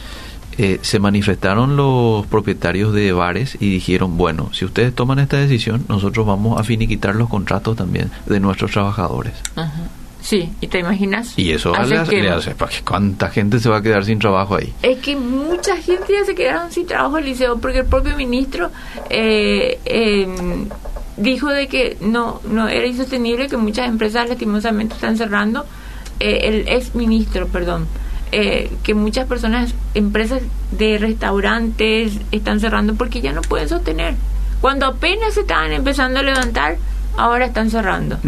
eh, 0.61 0.77
se 0.81 0.99
manifestaron 0.99 1.77
los 1.77 2.25
propietarios 2.25 2.93
de 2.93 3.13
bares 3.13 3.55
y 3.61 3.69
dijeron, 3.69 4.17
bueno, 4.17 4.49
si 4.51 4.65
ustedes 4.65 4.93
toman 4.93 5.19
esta 5.19 5.37
decisión, 5.37 5.85
nosotros 5.87 6.27
vamos 6.27 6.59
a 6.59 6.65
finiquitar 6.65 7.15
los 7.15 7.29
contratos 7.29 7.77
también 7.77 8.11
de 8.25 8.41
nuestros 8.41 8.71
trabajadores. 8.71 9.31
Sí, 10.19 10.51
¿y 10.59 10.67
te 10.67 10.79
imaginas? 10.79 11.33
Y 11.39 11.51
eso 11.51 11.71
le 11.71 12.29
hace, 12.29 12.53
¿cuánta 12.83 13.29
gente 13.29 13.59
se 13.59 13.69
va 13.69 13.77
a 13.77 13.81
quedar 13.81 14.03
sin 14.03 14.19
trabajo 14.19 14.57
ahí? 14.57 14.73
Es 14.83 14.97
que 14.97 15.15
mucha 15.15 15.77
gente 15.77 16.11
ya 16.11 16.25
se 16.25 16.35
quedaron 16.35 16.69
sin 16.73 16.85
trabajo 16.85 17.19
el 17.19 17.23
liceo 17.23 17.57
porque 17.59 17.79
el 17.79 17.85
propio 17.85 18.17
ministro 18.17 18.69
eh, 19.09 19.79
em, 19.85 20.67
dijo 21.15 21.47
de 21.47 21.69
que 21.69 21.95
no, 22.01 22.41
no 22.43 22.67
era 22.67 22.85
insostenible 22.85 23.47
que 23.47 23.55
muchas 23.55 23.87
empresas 23.87 24.27
lastimosamente 24.27 24.93
están 24.95 25.15
cerrando. 25.15 25.65
Eh, 26.19 26.49
el 26.49 26.67
ex 26.67 26.95
ministro, 26.95 27.47
perdón, 27.47 27.87
eh, 28.31 28.71
que 28.83 28.93
muchas 28.93 29.27
personas, 29.27 29.73
empresas 29.93 30.41
de 30.71 30.97
restaurantes 30.97 32.19
están 32.31 32.59
cerrando 32.59 32.95
porque 32.95 33.21
ya 33.21 33.33
no 33.33 33.41
pueden 33.41 33.69
sostener. 33.69 34.15
Cuando 34.61 34.85
apenas 34.85 35.33
se 35.33 35.41
estaban 35.41 35.71
empezando 35.71 36.19
a 36.19 36.23
levantar, 36.23 36.77
ahora 37.17 37.45
están 37.45 37.69
cerrando 37.69 38.19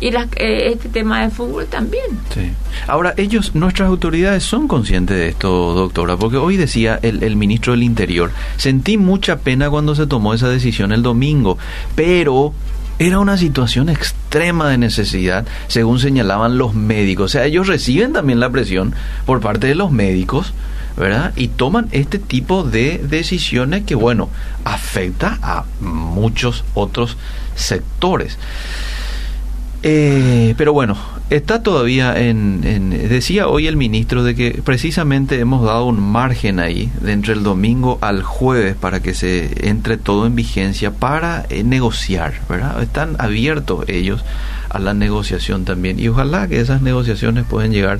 y 0.00 0.10
las, 0.10 0.26
eh, 0.36 0.70
este 0.72 0.88
tema 0.88 1.22
de 1.22 1.30
fútbol 1.30 1.66
también. 1.66 2.04
Sí. 2.34 2.50
Ahora, 2.86 3.14
ellos, 3.16 3.54
nuestras 3.54 3.88
autoridades 3.88 4.42
son 4.42 4.66
conscientes 4.66 5.16
de 5.16 5.28
esto, 5.28 5.74
doctora, 5.74 6.16
porque 6.16 6.38
hoy 6.38 6.56
decía 6.56 6.98
el, 7.02 7.22
el, 7.22 7.36
ministro 7.36 7.74
del 7.74 7.82
Interior, 7.82 8.32
sentí 8.56 8.96
mucha 8.96 9.38
pena 9.40 9.68
cuando 9.68 9.94
se 9.94 10.06
tomó 10.06 10.34
esa 10.34 10.48
decisión 10.48 10.92
el 10.92 11.02
domingo, 11.02 11.58
pero 11.94 12.52
era 13.00 13.18
una 13.18 13.38
situación 13.38 13.88
extrema 13.88 14.68
de 14.68 14.76
necesidad, 14.76 15.46
según 15.68 15.98
señalaban 15.98 16.58
los 16.58 16.74
médicos. 16.74 17.24
O 17.24 17.28
sea, 17.28 17.46
ellos 17.46 17.66
reciben 17.66 18.12
también 18.12 18.40
la 18.40 18.50
presión 18.50 18.94
por 19.24 19.40
parte 19.40 19.68
de 19.68 19.74
los 19.74 19.90
médicos, 19.90 20.52
¿verdad? 20.98 21.32
Y 21.34 21.48
toman 21.48 21.88
este 21.92 22.18
tipo 22.18 22.62
de 22.62 22.98
decisiones 23.02 23.84
que, 23.84 23.94
bueno, 23.94 24.28
afecta 24.64 25.38
a 25.40 25.64
muchos 25.80 26.62
otros 26.74 27.16
sectores. 27.54 28.36
Eh, 29.82 30.54
pero 30.58 30.74
bueno, 30.74 30.98
está 31.30 31.62
todavía 31.62 32.18
en, 32.18 32.60
Decía 33.08 33.48
hoy 33.48 33.66
el 33.66 33.76
ministro 33.76 34.24
de 34.24 34.34
que 34.34 34.62
precisamente 34.64 35.38
hemos 35.40 35.64
dado 35.64 35.86
un 35.86 36.00
margen 36.00 36.60
ahí, 36.60 36.90
de 37.00 37.12
entre 37.12 37.32
el 37.32 37.42
domingo 37.42 37.98
al 38.00 38.22
jueves, 38.22 38.76
para 38.76 39.00
que 39.00 39.14
se 39.14 39.68
entre 39.68 39.96
todo 39.96 40.26
en 40.26 40.34
vigencia 40.34 40.90
para 40.92 41.46
eh, 41.48 41.62
negociar, 41.62 42.34
¿verdad? 42.48 42.82
Están 42.82 43.16
abiertos 43.18 43.84
ellos 43.88 44.24
a 44.68 44.78
la 44.78 44.94
negociación 44.94 45.64
también 45.64 45.98
y 45.98 46.08
ojalá 46.08 46.46
que 46.46 46.60
esas 46.60 46.80
negociaciones 46.80 47.44
puedan 47.44 47.72
llegar 47.72 47.98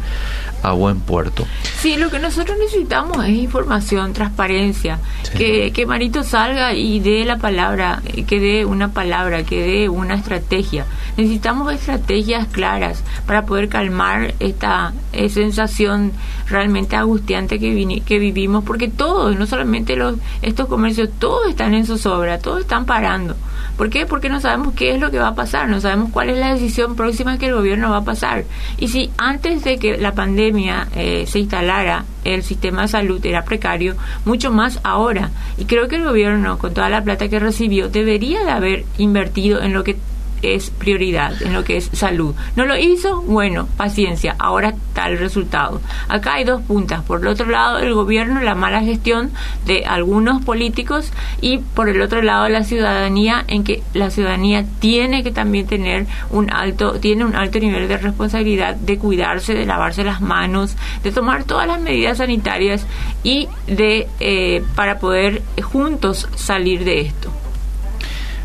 a 0.62 0.72
buen 0.72 1.00
puerto. 1.00 1.46
Sí, 1.78 1.96
lo 1.96 2.10
que 2.10 2.18
nosotros 2.18 2.56
necesitamos 2.58 3.24
es 3.24 3.30
información, 3.30 4.12
transparencia, 4.12 4.98
que, 5.36 5.72
que 5.72 5.86
Marito 5.86 6.22
salga 6.22 6.74
y 6.74 7.00
dé 7.00 7.24
la 7.24 7.38
palabra, 7.38 8.02
que 8.26 8.40
dé 8.40 8.64
una 8.64 8.92
palabra, 8.92 9.42
que 9.42 9.62
dé 9.62 9.88
una 9.88 10.14
estrategia. 10.14 10.86
Necesitamos 11.16 11.72
estrategias 11.72 12.46
claras 12.48 13.02
para 13.26 13.46
poder 13.46 13.68
calmar 13.68 14.34
esta 14.40 14.92
sensación 15.28 16.12
realmente 16.48 16.96
angustiante 16.96 17.58
que, 17.58 18.02
que 18.04 18.18
vivimos, 18.18 18.64
porque 18.64 18.88
todos, 18.88 19.36
no 19.36 19.46
solamente 19.46 19.96
los 19.96 20.16
estos 20.42 20.68
comercios, 20.68 21.10
todos 21.18 21.48
están 21.48 21.74
en 21.74 21.86
zozobra, 21.86 22.38
todos 22.38 22.60
están 22.60 22.84
parando. 22.84 23.36
¿Por 23.76 23.88
qué? 23.88 24.04
Porque 24.04 24.28
no 24.28 24.40
sabemos 24.40 24.74
qué 24.74 24.94
es 24.94 25.00
lo 25.00 25.10
que 25.10 25.18
va 25.18 25.28
a 25.28 25.34
pasar, 25.34 25.68
no 25.68 25.80
sabemos 25.80 26.10
cuál 26.10 26.28
es 26.28 26.38
la 26.38 26.52
decisión 26.52 26.96
próxima 26.96 27.38
que 27.38 27.46
el 27.46 27.54
gobierno 27.54 27.90
va 27.90 27.98
a 27.98 28.04
pasar. 28.04 28.44
Y 28.78 28.88
si 28.88 29.10
antes 29.16 29.64
de 29.64 29.78
que 29.78 29.96
la 29.96 30.12
pandemia 30.12 30.88
eh, 30.94 31.24
se 31.26 31.38
instalara, 31.38 32.04
el 32.24 32.42
sistema 32.42 32.82
de 32.82 32.88
salud 32.88 33.24
era 33.24 33.44
precario, 33.44 33.96
mucho 34.24 34.50
más 34.50 34.80
ahora. 34.82 35.30
Y 35.56 35.64
creo 35.64 35.88
que 35.88 35.96
el 35.96 36.04
gobierno, 36.04 36.58
con 36.58 36.74
toda 36.74 36.90
la 36.90 37.02
plata 37.02 37.28
que 37.28 37.38
recibió, 37.38 37.88
debería 37.88 38.44
de 38.44 38.50
haber 38.50 38.84
invertido 38.98 39.62
en 39.62 39.72
lo 39.72 39.82
que 39.82 39.96
es 40.42 40.70
prioridad 40.70 41.40
en 41.42 41.52
lo 41.52 41.64
que 41.64 41.76
es 41.76 41.90
salud. 41.92 42.34
¿No 42.56 42.66
lo 42.66 42.76
hizo? 42.76 43.22
Bueno, 43.22 43.68
paciencia, 43.76 44.36
ahora 44.38 44.74
el 45.08 45.18
resultado. 45.18 45.80
Acá 46.08 46.34
hay 46.34 46.44
dos 46.44 46.62
puntas. 46.62 47.02
Por 47.04 47.20
el 47.20 47.28
otro 47.28 47.46
lado, 47.46 47.78
el 47.78 47.94
gobierno, 47.94 48.40
la 48.40 48.54
mala 48.54 48.80
gestión 48.82 49.30
de 49.66 49.84
algunos 49.84 50.44
políticos 50.44 51.12
y 51.40 51.58
por 51.58 51.88
el 51.88 52.00
otro 52.02 52.22
lado, 52.22 52.48
la 52.48 52.64
ciudadanía, 52.64 53.44
en 53.48 53.64
que 53.64 53.82
la 53.94 54.10
ciudadanía 54.10 54.64
tiene 54.80 55.22
que 55.22 55.30
también 55.30 55.66
tener 55.66 56.06
un 56.30 56.50
alto, 56.50 56.94
tiene 57.00 57.24
un 57.24 57.34
alto 57.34 57.58
nivel 57.58 57.88
de 57.88 57.96
responsabilidad 57.96 58.74
de 58.74 58.98
cuidarse, 58.98 59.54
de 59.54 59.66
lavarse 59.66 60.04
las 60.04 60.20
manos, 60.20 60.76
de 61.02 61.12
tomar 61.12 61.44
todas 61.44 61.66
las 61.66 61.80
medidas 61.80 62.18
sanitarias 62.18 62.86
y 63.22 63.48
de 63.66 64.08
eh, 64.20 64.62
para 64.74 64.98
poder 64.98 65.42
juntos 65.62 66.28
salir 66.34 66.84
de 66.84 67.00
esto. 67.00 67.39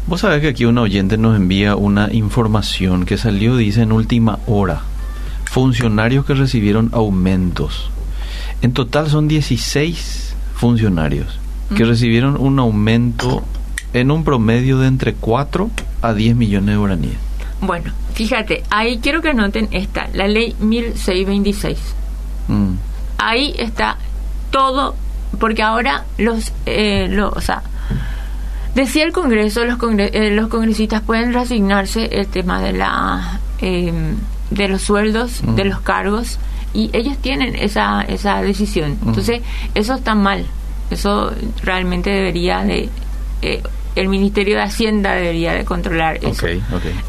Vos 0.07 0.21
sabés 0.21 0.41
que 0.41 0.49
aquí 0.49 0.65
un 0.65 0.77
oyente 0.77 1.17
nos 1.17 1.35
envía 1.35 1.75
una 1.75 2.13
información 2.13 3.05
que 3.05 3.17
salió, 3.17 3.57
dice, 3.57 3.81
en 3.81 3.91
última 3.91 4.39
hora. 4.45 4.81
Funcionarios 5.45 6.25
que 6.25 6.35
recibieron 6.35 6.89
aumentos. 6.93 7.89
En 8.61 8.73
total 8.73 9.09
son 9.09 9.27
16 9.27 10.35
funcionarios 10.55 11.39
que 11.75 11.83
recibieron 11.83 12.37
un 12.39 12.59
aumento 12.59 13.43
en 13.93 14.11
un 14.11 14.23
promedio 14.23 14.77
de 14.79 14.87
entre 14.87 15.13
4 15.13 15.69
a 16.01 16.13
10 16.13 16.35
millones 16.35 16.69
de 16.69 16.77
guaraníes. 16.77 17.17
Bueno, 17.61 17.91
fíjate, 18.13 18.63
ahí 18.69 18.99
quiero 18.99 19.21
que 19.21 19.33
noten 19.33 19.69
esta, 19.71 20.07
la 20.13 20.27
ley 20.27 20.55
1626. 20.59 21.79
Mm. 22.47 22.73
Ahí 23.17 23.55
está 23.57 23.97
todo, 24.51 24.95
porque 25.39 25.63
ahora 25.63 26.05
los, 26.17 26.53
eh, 26.65 27.19
o 27.19 27.41
sea, 27.41 27.63
Decía 28.75 29.05
el 29.05 29.13
Congreso, 29.13 29.63
los, 29.65 29.79
eh, 29.97 30.31
los 30.31 30.49
congresistas 30.49 31.01
pueden 31.01 31.33
reasignarse 31.33 32.05
el 32.11 32.27
tema 32.27 32.61
de 32.61 32.73
la 32.73 33.39
em, 33.59 34.17
de 34.49 34.67
los 34.67 34.81
sueldos, 34.81 35.41
de 35.55 35.65
los 35.65 35.79
cargos, 35.81 36.37
y 36.73 36.89
ellos 36.93 37.17
tienen 37.17 37.55
esa, 37.55 38.01
esa 38.01 38.41
decisión. 38.41 38.97
Entonces, 39.05 39.41
eso 39.73 39.95
está 39.95 40.13
mal. 40.13 40.45
Eso 40.91 41.31
realmente 41.63 42.09
debería 42.09 42.63
de... 42.63 42.89
Eh, 43.41 43.63
el 43.95 44.09
Ministerio 44.09 44.57
de 44.57 44.63
Hacienda 44.63 45.13
debería 45.13 45.53
de 45.53 45.63
controlar 45.63 46.17
eso. 46.21 46.47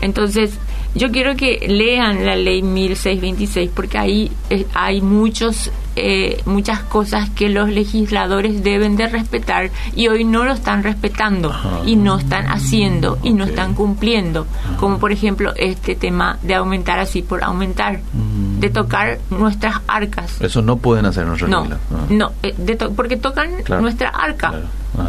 Entonces, 0.01 0.57
yo 0.97 1.11
quiero 1.11 1.37
que 1.37 1.67
lean 1.69 2.25
la 2.25 2.37
ley 2.37 2.63
1626 2.63 3.71
porque 3.75 3.99
ahí 3.99 4.33
hay 4.75 5.03
muchos 5.03 5.71
eh, 5.95 6.43
muchas 6.45 6.81
cosas 6.81 7.31
que 7.31 7.49
los 7.49 7.69
legisladores 7.71 8.63
deben 8.63 8.97
de 8.97 9.07
respetar 9.07 9.71
y 9.95 10.09
hoy 10.09 10.25
no 10.25 10.45
lo 10.45 10.53
están 10.53 10.83
respetando 10.83 11.55
y 11.87 11.97
no 11.97 12.19
están 12.19 12.47
haciendo 12.49 13.19
y 13.23 13.33
no 13.33 13.45
están 13.45 13.75
cumpliendo 13.75 14.47
como 14.79 14.99
por 14.99 15.13
ejemplo 15.13 15.53
este 15.57 15.95
tema 15.95 16.39
de 16.43 16.55
aumentar 16.55 16.99
así 16.99 17.23
por 17.23 17.45
aumentar 17.45 18.01
mm. 18.13 18.61
de 18.61 18.71
tocar 18.71 19.19
nuestras 19.31 19.77
arcas. 19.87 20.41
Eso 20.41 20.63
no 20.63 20.77
pueden 20.77 21.07
hacer 21.07 21.27
nuestras 21.27 21.51
no 21.51 21.67
no 22.09 22.33
eh, 22.43 22.55
porque 22.95 23.17
tocan 23.17 23.51
nuestra 23.81 24.11
arca. 24.11 24.55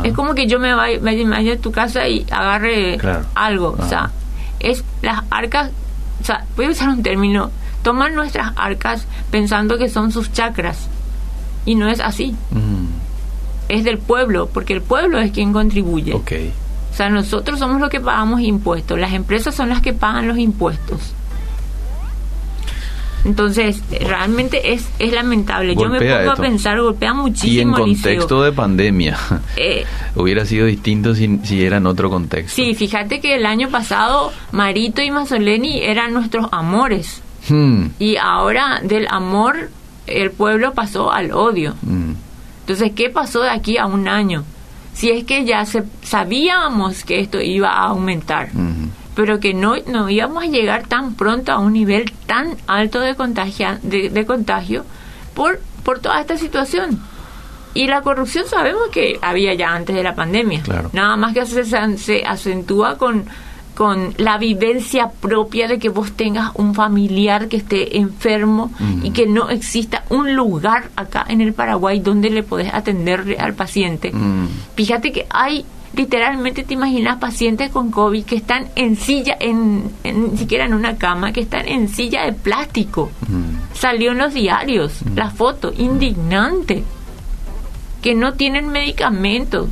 Es 0.03 0.13
como 0.13 0.35
que 0.35 0.47
yo 0.47 0.59
me 0.59 0.73
vaya, 0.73 0.99
vaya 1.01 1.53
a 1.53 1.57
tu 1.57 1.71
casa 1.71 2.07
y 2.09 2.25
agarre 2.29 2.97
algo 3.35 3.75
o 3.77 3.87
sea 3.87 4.11
es 4.59 4.83
las 5.01 5.23
arcas 5.29 5.71
o 6.21 6.23
sea 6.23 6.45
voy 6.55 6.65
a 6.65 6.69
usar 6.69 6.89
un 6.89 7.03
término 7.03 7.51
toman 7.87 8.15
nuestras 8.15 8.51
arcas 8.57 9.07
pensando 9.31 9.77
que 9.77 9.87
son 9.87 10.11
sus 10.11 10.33
chakras. 10.33 10.89
Y 11.65 11.75
no 11.75 11.87
es 11.87 12.01
así. 12.01 12.35
Mm. 12.51 12.87
Es 13.69 13.85
del 13.85 13.97
pueblo, 13.97 14.49
porque 14.53 14.73
el 14.73 14.81
pueblo 14.81 15.19
es 15.19 15.31
quien 15.31 15.53
contribuye. 15.53 16.13
O 16.13 16.21
sea, 16.93 17.09
nosotros 17.09 17.59
somos 17.59 17.79
los 17.79 17.89
que 17.89 18.01
pagamos 18.01 18.41
impuestos, 18.41 18.99
las 18.99 19.13
empresas 19.13 19.55
son 19.55 19.69
las 19.69 19.81
que 19.81 19.93
pagan 19.93 20.27
los 20.27 20.37
impuestos. 20.37 21.13
Entonces, 23.27 23.83
realmente 23.89 24.71
es, 24.71 24.87
es 24.99 25.11
lamentable. 25.11 25.75
Yo 25.75 25.89
me 25.89 25.99
pongo 25.99 26.31
a 26.31 26.35
pensar, 26.37 26.79
golpea 26.79 27.13
muchísimo. 27.13 27.51
Y 27.51 27.59
en 27.59 27.71
contexto 27.71 28.41
de 28.41 28.53
pandemia, 28.53 29.17
eh, 29.57 29.83
hubiera 30.15 30.45
sido 30.45 30.65
distinto 30.65 31.13
si, 31.13 31.37
si, 31.43 31.65
era 31.65 31.75
en 31.75 31.87
otro 31.87 32.09
contexto. 32.09 32.55
Sí, 32.55 32.73
fíjate 32.73 33.19
que 33.19 33.35
el 33.35 33.45
año 33.45 33.67
pasado 33.69 34.31
Marito 34.53 35.01
y 35.01 35.11
Mazzoleni 35.11 35.81
eran 35.81 36.13
nuestros 36.13 36.47
amores. 36.53 37.21
Hmm. 37.49 37.87
Y 37.99 38.15
ahora 38.15 38.79
del 38.81 39.07
amor 39.09 39.71
el 40.05 40.31
pueblo 40.31 40.73
pasó 40.73 41.11
al 41.11 41.33
odio. 41.33 41.75
Hmm. 41.81 42.13
Entonces, 42.61 42.93
¿qué 42.95 43.09
pasó 43.09 43.41
de 43.41 43.49
aquí 43.49 43.77
a 43.77 43.87
un 43.87 44.07
año? 44.07 44.45
Si 44.93 45.11
es 45.11 45.25
que 45.25 45.43
ya 45.43 45.65
se, 45.65 45.83
sabíamos 46.01 47.03
que 47.03 47.19
esto 47.19 47.41
iba 47.41 47.71
a 47.71 47.87
aumentar. 47.87 48.51
Hmm. 48.53 48.89
Pero 49.17 49.39
que 49.39 49.55
no, 49.55 49.73
no 49.87 50.07
íbamos 50.11 50.43
a 50.43 50.45
llegar 50.45 50.85
tan 50.87 51.15
pronto 51.15 51.51
a 51.51 51.57
un 51.57 51.73
nivel 51.73 52.13
tan 52.27 52.55
alto 52.67 52.99
de, 52.99 53.15
contagia, 53.15 53.79
de, 53.81 54.25
contagio 54.27 54.85
por, 55.33 55.59
por 55.81 55.97
toda 55.97 56.21
esta 56.21 56.37
situación. 56.37 57.01
Y 57.73 57.87
la 57.87 58.03
corrupción 58.03 58.45
sabemos 58.47 58.89
que 58.91 59.17
había 59.23 59.55
ya 59.55 59.73
antes 59.73 59.95
de 59.95 60.03
la 60.03 60.13
pandemia. 60.13 60.61
Nada 60.93 61.17
más 61.17 61.33
que 61.33 61.47
se, 61.47 61.65
se 61.97 62.25
acentúa 62.27 62.99
con 62.99 63.25
con 63.73 64.15
la 64.17 64.39
vivencia 64.39 65.11
propia 65.11 65.67
de 65.67 65.77
que 65.77 65.89
vos 65.89 66.13
tengas 66.13 66.49
un 66.55 66.73
familiar 66.73 67.47
que 67.47 67.57
esté 67.57 67.99
enfermo 67.99 68.71
y 69.03 69.11
que 69.11 69.27
no 69.27 69.51
exista 69.51 70.03
un 70.09 70.35
lugar 70.35 70.89
acá 70.95 71.23
en 71.29 71.41
el 71.41 71.53
Paraguay 71.53 71.99
donde 71.99 72.31
le 72.31 72.41
podés 72.41 72.73
atenderle 72.73 73.37
al 73.37 73.53
paciente. 73.53 74.11
Fíjate 74.75 75.11
que 75.11 75.27
hay 75.29 75.63
literalmente 75.95 76.63
te 76.63 76.73
imaginas 76.73 77.17
pacientes 77.17 77.71
con 77.71 77.91
COVID 77.91 78.23
que 78.23 78.35
están 78.35 78.67
en 78.75 78.95
silla, 78.95 79.37
en, 79.39 79.91
ni 80.03 80.37
siquiera 80.37 80.65
en 80.65 80.73
una 80.73 80.97
cama, 80.97 81.31
que 81.31 81.41
están 81.41 81.67
en 81.67 81.87
silla 81.87 82.25
de 82.25 82.33
plástico. 82.33 83.11
Salió 83.73 84.11
en 84.11 84.19
los 84.19 84.33
diarios 84.33 85.01
la 85.15 85.29
foto, 85.29 85.73
indignante, 85.77 86.83
que 88.01 88.15
no 88.15 88.33
tienen 88.33 88.69
medicamentos, 88.69 89.67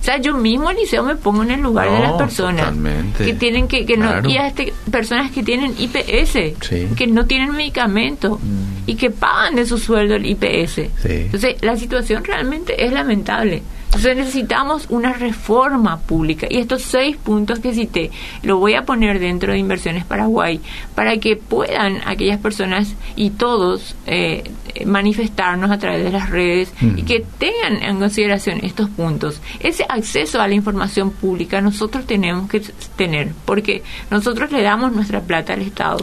o 0.00 0.02
sea, 0.02 0.16
yo 0.16 0.34
mismo, 0.34 0.70
Eliseo, 0.70 1.02
me 1.02 1.14
pongo 1.14 1.42
en 1.42 1.50
el 1.50 1.60
lugar 1.60 1.90
de 1.90 1.98
las 1.98 2.12
personas 2.12 2.72
que 3.18 3.34
tienen 3.34 3.68
que, 3.68 3.84
que 3.84 3.98
no, 3.98 4.26
y 4.26 4.38
a 4.38 4.46
este, 4.46 4.72
personas 4.90 5.30
que 5.30 5.42
tienen 5.42 5.74
IPS, 5.78 6.58
que 6.96 7.06
no 7.06 7.26
tienen 7.26 7.52
medicamento 7.52 8.38
mm. 8.42 8.88
y 8.88 8.94
que 8.94 9.10
pagan 9.10 9.56
de 9.56 9.66
su 9.66 9.76
sueldo 9.76 10.14
el 10.14 10.24
IPS. 10.24 10.78
Entonces, 11.04 11.56
la 11.60 11.76
situación 11.76 12.24
realmente 12.24 12.82
es 12.82 12.92
lamentable. 12.92 13.62
Entonces 13.90 14.16
necesitamos 14.16 14.86
una 14.88 15.12
reforma 15.12 15.98
pública. 15.98 16.46
Y 16.48 16.58
estos 16.58 16.82
seis 16.82 17.16
puntos 17.16 17.58
que 17.58 17.74
cité 17.74 18.12
lo 18.42 18.58
voy 18.58 18.74
a 18.74 18.82
poner 18.82 19.18
dentro 19.18 19.52
de 19.52 19.58
Inversiones 19.58 20.04
Paraguay 20.04 20.60
para 20.94 21.16
que 21.18 21.34
puedan 21.34 22.00
aquellas 22.06 22.38
personas 22.38 22.94
y 23.16 23.30
todos 23.30 23.96
eh, 24.06 24.48
manifestarnos 24.86 25.72
a 25.72 25.78
través 25.78 26.04
de 26.04 26.12
las 26.12 26.30
redes 26.30 26.72
y 26.80 27.02
que 27.02 27.24
tengan 27.38 27.82
en 27.82 27.98
consideración 27.98 28.60
estos 28.62 28.88
puntos. 28.90 29.40
Ese 29.58 29.84
acceso 29.88 30.40
a 30.40 30.46
la 30.46 30.54
información 30.54 31.10
pública 31.10 31.60
nosotros 31.60 32.06
tenemos 32.06 32.48
que 32.48 32.60
tener 32.96 33.32
porque 33.44 33.82
nosotros 34.08 34.52
le 34.52 34.62
damos 34.62 34.92
nuestra 34.92 35.20
plata 35.20 35.54
al 35.54 35.62
Estado 35.62 35.98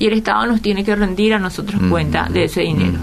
y 0.00 0.06
el 0.06 0.14
Estado 0.14 0.44
nos 0.46 0.60
tiene 0.60 0.84
que 0.84 0.96
rendir 0.96 1.34
a 1.34 1.38
nosotros 1.38 1.80
cuenta 1.88 2.28
de 2.28 2.44
ese 2.44 2.62
dinero 2.62 2.98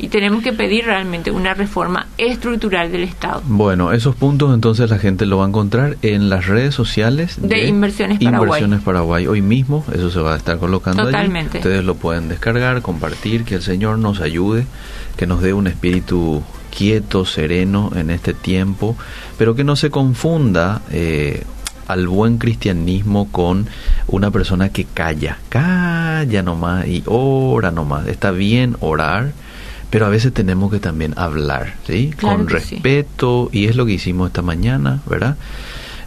y 0.00 0.08
tenemos 0.08 0.42
que 0.42 0.54
pedir 0.54 0.86
realmente 0.86 1.30
una 1.30 1.52
reforma 1.52 2.06
estructural 2.16 2.90
del 2.90 3.02
Estado. 3.02 3.42
Bueno, 3.44 3.92
esos 3.92 4.16
puntos 4.16 4.54
entonces 4.54 4.88
la 4.88 4.98
gente 4.98 5.26
lo 5.26 5.36
va 5.38 5.44
a 5.44 5.48
encontrar 5.48 5.98
en 6.00 6.30
las 6.30 6.46
redes 6.46 6.74
sociales 6.74 7.36
de, 7.40 7.66
Inversiones 7.66 8.18
Paraguay. 8.18 8.46
Inversiones 8.46 8.80
Paraguay. 8.80 9.26
Hoy 9.26 9.42
mismo 9.42 9.84
eso 9.92 10.10
se 10.10 10.20
va 10.20 10.32
a 10.34 10.36
estar 10.38 10.58
colocando 10.58 11.04
Totalmente. 11.04 11.58
Ustedes 11.58 11.84
lo 11.84 11.96
pueden 11.96 12.28
descargar, 12.28 12.80
compartir, 12.80 13.44
que 13.44 13.56
el 13.56 13.62
Señor 13.62 13.98
nos 13.98 14.20
ayude, 14.20 14.64
que 15.18 15.26
nos 15.26 15.42
dé 15.42 15.52
un 15.52 15.66
espíritu 15.66 16.42
quieto, 16.74 17.26
sereno 17.26 17.90
en 17.94 18.08
este 18.08 18.32
tiempo, 18.32 18.96
pero 19.36 19.54
que 19.54 19.64
no 19.64 19.76
se 19.76 19.90
confunda 19.90 20.80
eh, 20.90 21.44
al 21.88 22.08
buen 22.08 22.38
cristianismo 22.38 23.30
con 23.30 23.66
una 24.06 24.30
persona 24.30 24.70
que 24.70 24.84
calla, 24.84 25.38
calla 25.50 26.42
nomás 26.42 26.86
y 26.86 27.02
ora 27.04 27.70
nomás. 27.70 28.06
Está 28.06 28.30
bien 28.30 28.76
orar, 28.80 29.32
pero 29.90 30.06
a 30.06 30.08
veces 30.08 30.32
tenemos 30.32 30.70
que 30.70 30.78
también 30.78 31.14
hablar, 31.16 31.74
¿sí? 31.86 32.12
Con 32.20 32.48
respeto, 32.48 33.48
y 33.52 33.66
es 33.66 33.76
lo 33.76 33.86
que 33.86 33.92
hicimos 33.92 34.28
esta 34.28 34.42
mañana, 34.42 35.00
¿verdad? 35.06 35.36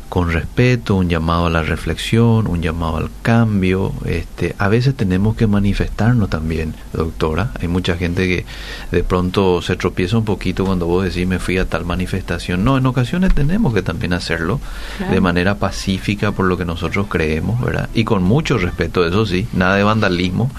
Con 0.07 0.31
respeto, 0.31 0.95
un 0.95 1.09
llamado 1.09 1.47
a 1.47 1.49
la 1.49 1.63
reflexión, 1.63 2.45
un 2.45 2.61
llamado 2.61 2.97
al 2.97 3.09
cambio. 3.23 3.93
Este, 4.05 4.55
a 4.59 4.67
veces 4.67 4.95
tenemos 4.95 5.35
que 5.35 5.47
manifestarnos 5.47 6.29
también, 6.29 6.75
doctora. 6.93 7.49
Hay 7.59 7.67
mucha 7.67 7.97
gente 7.97 8.27
que 8.27 8.45
de 8.91 9.03
pronto 9.03 9.63
se 9.63 9.75
tropieza 9.75 10.15
un 10.17 10.23
poquito 10.23 10.65
cuando 10.65 10.85
vos 10.85 11.03
decís 11.03 11.27
me 11.27 11.39
fui 11.39 11.57
a 11.57 11.65
tal 11.65 11.83
manifestación. 11.83 12.63
No, 12.63 12.77
en 12.77 12.85
ocasiones 12.85 13.33
tenemos 13.33 13.73
que 13.73 13.81
también 13.81 14.13
hacerlo 14.13 14.61
de 15.09 15.19
manera 15.19 15.55
pacífica 15.55 16.31
por 16.31 16.45
lo 16.45 16.59
que 16.59 16.65
nosotros 16.65 17.07
creemos, 17.09 17.59
¿verdad? 17.59 17.89
Y 17.95 18.03
con 18.03 18.21
mucho 18.21 18.59
respeto, 18.59 19.05
eso 19.07 19.25
sí, 19.25 19.47
nada 19.51 19.77
de 19.77 19.83
vandalismo. 19.83 20.51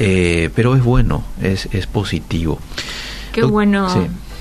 Eh, 0.00 0.48
pero 0.54 0.74
es 0.74 0.82
bueno, 0.82 1.24
es, 1.42 1.68
es 1.72 1.86
positivo. 1.86 2.58
Qué 3.32 3.42
bueno, 3.44 3.86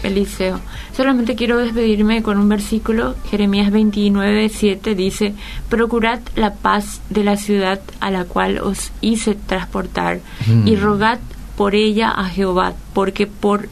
Eliseo. 0.03 0.59
Solamente 0.95 1.35
quiero 1.35 1.57
despedirme 1.57 2.23
con 2.23 2.37
un 2.37 2.47
versículo, 2.47 3.15
Jeremías 3.29 3.69
29, 3.69 4.49
7 4.49 4.95
dice, 4.95 5.33
procurad 5.69 6.21
la 6.35 6.53
paz 6.53 7.01
de 7.09 7.23
la 7.23 7.35
ciudad 7.35 7.81
a 7.99 8.09
la 8.09 8.23
cual 8.23 8.59
os 8.59 8.91
hice 9.01 9.35
transportar 9.35 10.21
y 10.65 10.75
mm. 10.75 10.81
rogad 10.81 11.19
por 11.57 11.75
ella 11.75 12.09
a 12.09 12.25
Jehová, 12.25 12.73
porque 12.93 13.27
por 13.27 13.67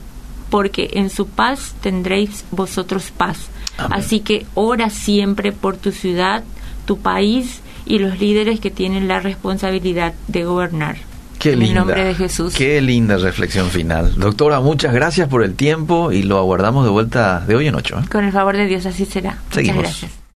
porque 0.50 0.92
en 0.94 1.10
su 1.10 1.28
paz 1.28 1.76
tendréis 1.82 2.46
vosotros 2.52 3.12
paz. 3.12 3.50
Así 3.78 4.22
que 4.22 4.46
ora 4.56 4.90
siempre 4.90 5.52
por 5.52 5.78
tu 5.78 5.92
ciudad, 5.92 6.44
tu 6.86 7.00
país 7.00 7.62
y 7.86 8.00
los 8.00 8.20
líderes 8.20 8.60
que 8.60 8.72
tienen 8.72 9.08
la 9.08 9.20
responsabilidad 9.20 10.14
de 10.28 10.46
gobernar. 10.46 11.07
Qué 11.40 11.54
en 11.54 11.60
linda, 11.60 11.80
nombre 11.82 12.04
de 12.04 12.16
Jesús. 12.16 12.54
Qué 12.54 12.82
linda 12.82 13.18
reflexión 13.18 13.70
final. 13.70 14.16
Doctora, 14.16 14.60
muchas 14.60 14.94
gracias 14.94 15.28
por 15.30 15.44
el 15.44 15.56
tiempo 15.56 16.12
y 16.12 16.24
lo 16.24 16.38
aguardamos 16.38 16.84
de 16.86 16.92
vuelta 16.92 17.40
de 17.48 17.56
hoy 17.56 17.68
en 17.68 17.76
ocho. 17.76 18.00
¿eh? 18.00 18.08
Con 18.12 18.26
el 18.26 18.32
favor 18.32 18.58
de 18.58 18.66
Dios, 18.66 18.86
así 18.86 19.06
será. 19.06 19.38
Seguimos. 19.52 19.78
Muchas 19.78 20.02
gracias. 20.02 20.20